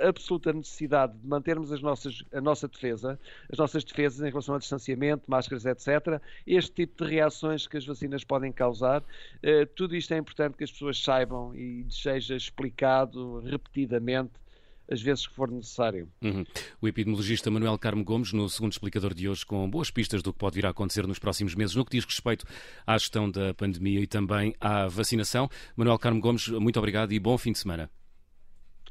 absoluta 0.00 0.52
necessidade 0.52 1.14
de 1.18 1.26
mantermos 1.26 1.72
as 1.72 1.82
nossas, 1.82 2.22
a 2.32 2.40
nossa 2.40 2.68
defesa, 2.68 3.18
as 3.50 3.58
nossas 3.58 3.82
defesas 3.82 4.20
em 4.20 4.28
relação 4.28 4.54
ao 4.54 4.60
distanciamento, 4.60 5.28
máscaras, 5.28 5.66
etc., 5.66 6.20
este 6.46 6.72
tipo 6.72 7.04
de 7.04 7.10
reações 7.10 7.66
que 7.66 7.76
as 7.76 7.84
vacinas 7.84 8.22
podem 8.22 8.52
causar, 8.52 9.00
uh, 9.00 9.66
tudo 9.74 9.96
isto 9.96 10.14
é 10.14 10.18
importante 10.18 10.56
que 10.56 10.62
as 10.62 10.70
pessoas 10.70 11.02
saibam 11.02 11.52
e 11.56 11.84
seja 11.90 12.36
explicado 12.36 13.40
repetidamente 13.40 14.43
as 14.90 15.00
vezes 15.00 15.26
que 15.26 15.34
for 15.34 15.50
necessário. 15.50 16.08
Uhum. 16.22 16.44
O 16.80 16.88
epidemiologista 16.88 17.50
Manuel 17.50 17.78
Carmo 17.78 18.04
Gomes, 18.04 18.32
no 18.32 18.48
segundo 18.48 18.72
explicador 18.72 19.14
de 19.14 19.28
hoje, 19.28 19.44
com 19.44 19.68
boas 19.68 19.90
pistas 19.90 20.22
do 20.22 20.32
que 20.32 20.38
pode 20.38 20.56
vir 20.56 20.66
a 20.66 20.70
acontecer 20.70 21.06
nos 21.06 21.18
próximos 21.18 21.54
meses, 21.54 21.74
no 21.74 21.84
que 21.84 21.92
diz 21.92 22.04
respeito 22.04 22.46
à 22.86 22.96
gestão 22.96 23.30
da 23.30 23.54
pandemia 23.54 24.00
e 24.00 24.06
também 24.06 24.54
à 24.60 24.86
vacinação. 24.86 25.48
Manuel 25.76 25.98
Carmo 25.98 26.20
Gomes, 26.20 26.48
muito 26.48 26.78
obrigado 26.78 27.12
e 27.12 27.18
bom 27.18 27.36
fim 27.38 27.52
de 27.52 27.58
semana. 27.58 27.90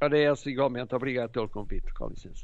Ora, 0.01 0.17
é 0.17 0.23
essa 0.23 0.49
igualmente. 0.49 0.93
Obrigado 0.93 1.29
pelo 1.29 1.47
convite. 1.47 1.93
Com 1.93 2.09
licença. 2.09 2.43